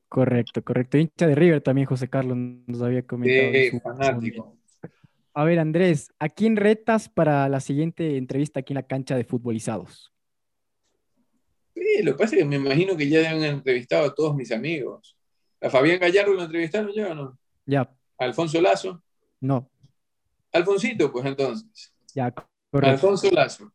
Correcto, 0.08 0.64
correcto. 0.64 0.98
Hincha 0.98 1.28
de 1.28 1.36
River 1.36 1.62
también, 1.62 1.88
José 1.88 2.10
Carlos 2.10 2.38
nos 2.38 2.82
había 2.82 3.06
comentado. 3.06 3.52
Sí, 3.54 3.80
fanático. 3.80 4.58
A 5.34 5.44
ver, 5.46 5.60
Andrés, 5.60 6.12
¿a 6.20 6.28
quién 6.28 6.58
retas 6.58 7.08
para 7.08 7.48
la 7.48 7.62
siguiente 7.62 8.18
entrevista 8.18 8.60
aquí 8.60 8.74
en 8.74 8.76
la 8.76 8.88
cancha 8.88 9.16
de 9.16 9.24
futbolizados? 9.24 10.12
Sí, 11.74 12.04
lo 12.04 12.14
que 12.14 12.18
pasa 12.18 12.36
es 12.36 12.42
que 12.42 12.48
me 12.48 12.58
imagino 12.58 12.98
que 12.98 13.08
ya 13.08 13.30
han 13.30 13.44
entrevistado 13.44 14.08
a 14.08 14.14
todos 14.14 14.36
mis 14.36 14.52
amigos. 14.52 15.18
¿A 15.62 15.70
Fabián 15.70 16.00
Gallardo 16.00 16.34
lo 16.34 16.44
entrevistaron 16.44 16.92
ya 16.94 17.12
o 17.12 17.16
no? 17.16 17.40
Ya. 17.66 17.90
¿Alfonso 18.18 18.60
Lazo? 18.60 19.02
No. 19.40 19.72
Alfonsito, 20.52 21.12
pues 21.12 21.26
entonces. 21.26 21.94
Ya, 22.14 22.34
Alfonso 22.72 23.30
Lazo. 23.32 23.72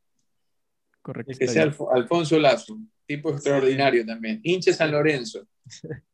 Correcto. 1.03 1.33
que 1.39 1.47
sea 1.47 1.73
Alfonso 1.93 2.39
Lazo, 2.39 2.79
tipo 3.07 3.31
extraordinario 3.31 4.05
también. 4.05 4.41
Hinche 4.43 4.73
San 4.73 4.91
Lorenzo. 4.91 5.47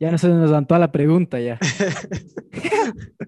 Ya 0.00 0.10
no 0.10 0.18
se 0.18 0.28
nos 0.28 0.50
dan 0.50 0.66
toda 0.66 0.80
la 0.80 0.90
pregunta 0.90 1.38
ya. 1.38 1.58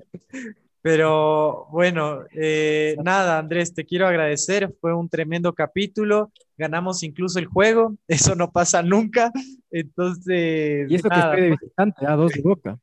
Pero 0.82 1.66
bueno, 1.72 2.20
eh, 2.32 2.96
nada, 3.02 3.38
Andrés, 3.38 3.74
te 3.74 3.84
quiero 3.84 4.06
agradecer. 4.06 4.72
Fue 4.80 4.94
un 4.94 5.08
tremendo 5.08 5.52
capítulo. 5.52 6.30
Ganamos 6.56 7.02
incluso 7.02 7.38
el 7.38 7.46
juego. 7.46 7.96
Eso 8.08 8.34
no 8.34 8.52
pasa 8.52 8.82
nunca. 8.82 9.32
Entonces. 9.70 10.90
Y 10.90 10.94
eso 10.94 11.08
que 11.08 11.20
fue 11.20 11.40
de 11.40 11.50
visitante, 11.50 12.06
a 12.06 12.14
dos 12.14 12.32
de 12.32 12.42
boca. 12.42 12.78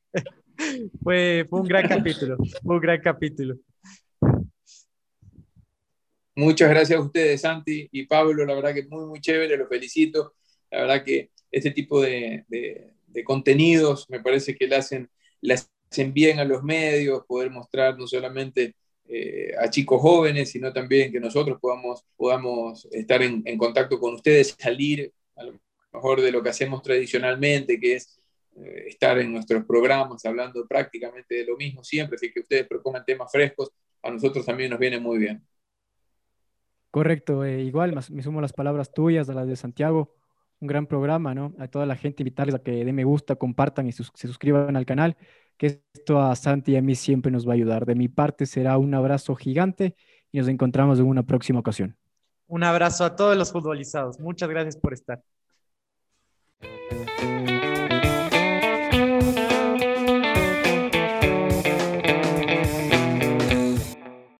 fue, 1.02 1.46
fue 1.48 1.60
un 1.60 1.66
gran 1.66 1.88
capítulo. 1.88 2.36
Fue 2.62 2.74
un 2.74 2.80
gran 2.80 3.00
capítulo. 3.00 3.56
Muchas 6.36 6.68
gracias 6.68 6.98
a 6.98 7.02
ustedes, 7.02 7.42
Santi 7.42 7.88
y 7.92 8.06
Pablo. 8.06 8.44
La 8.44 8.54
verdad 8.54 8.74
que 8.74 8.80
es 8.80 8.88
muy, 8.88 9.06
muy 9.06 9.20
chévere, 9.20 9.56
los 9.56 9.68
felicito. 9.68 10.34
La 10.70 10.80
verdad 10.80 11.04
que 11.04 11.30
este 11.50 11.70
tipo 11.70 12.00
de, 12.02 12.44
contenidos 13.24 14.10
me 14.10 14.20
parece 14.20 14.56
que 14.56 14.66
le 14.66 14.74
hacen, 14.74 15.08
le 15.40 15.54
hacen 15.54 16.12
bien 16.12 16.40
a 16.40 16.44
los 16.44 16.64
medios, 16.64 17.24
poder 17.26 17.50
mostrar 17.50 17.96
no 17.96 18.08
solamente 18.08 18.74
eh, 19.06 19.52
a 19.56 19.70
chicos 19.70 20.00
jóvenes, 20.00 20.50
sino 20.50 20.72
también 20.72 21.12
que 21.12 21.20
nosotros 21.20 21.58
podamos, 21.60 22.02
podamos 22.16 22.88
estar 22.90 23.22
en, 23.22 23.56
contacto 23.56 24.00
con 24.00 24.14
ustedes, 24.14 24.56
salir 24.58 25.12
a 25.36 25.44
lo 25.44 25.60
mejor 25.92 26.20
de 26.20 26.32
lo 26.32 26.42
que 26.42 26.48
hacemos 26.48 26.82
tradicionalmente, 26.82 27.78
que 27.78 27.94
es 27.94 28.20
eh, 28.56 28.86
estar 28.88 29.18
en 29.18 29.32
nuestros 29.32 29.64
programas 29.64 30.24
hablando 30.24 30.66
prácticamente 30.66 31.36
de 31.36 31.44
lo 31.44 31.56
mismo 31.56 31.84
siempre, 31.84 32.16
así 32.16 32.32
que 32.32 32.40
ustedes 32.40 32.66
propongan 32.66 33.04
temas 33.04 33.30
frescos, 33.30 33.70
a 34.02 34.10
nosotros 34.10 34.44
también 34.44 34.70
nos 34.70 34.80
viene 34.80 34.98
muy 34.98 35.18
bien. 35.18 35.40
Correcto, 36.94 37.44
eh, 37.44 37.60
igual 37.62 37.92
me 38.10 38.22
sumo 38.22 38.40
las 38.40 38.52
palabras 38.52 38.92
tuyas, 38.92 39.28
a 39.28 39.34
las 39.34 39.48
de 39.48 39.56
Santiago. 39.56 40.14
Un 40.60 40.68
gran 40.68 40.86
programa, 40.86 41.34
¿no? 41.34 41.52
A 41.58 41.66
toda 41.66 41.86
la 41.86 41.96
gente 41.96 42.22
invitarles 42.22 42.54
a 42.54 42.60
que 42.60 42.84
den 42.84 42.94
me 42.94 43.02
gusta, 43.02 43.34
compartan 43.34 43.88
y 43.88 43.90
se 43.90 44.04
suscriban 44.04 44.76
al 44.76 44.86
canal, 44.86 45.16
que 45.56 45.82
esto 45.92 46.20
a 46.20 46.36
Santi 46.36 46.70
y 46.70 46.76
a 46.76 46.82
mí 46.82 46.94
siempre 46.94 47.32
nos 47.32 47.48
va 47.48 47.50
a 47.50 47.54
ayudar. 47.54 47.84
De 47.84 47.96
mi 47.96 48.06
parte 48.06 48.46
será 48.46 48.78
un 48.78 48.94
abrazo 48.94 49.34
gigante 49.34 49.96
y 50.30 50.38
nos 50.38 50.46
encontramos 50.46 51.00
en 51.00 51.06
una 51.06 51.24
próxima 51.24 51.58
ocasión. 51.58 51.96
Un 52.46 52.62
abrazo 52.62 53.04
a 53.04 53.16
todos 53.16 53.36
los 53.36 53.50
futbolizados. 53.50 54.20
Muchas 54.20 54.48
gracias 54.48 54.76
por 54.76 54.92
estar. 54.92 55.20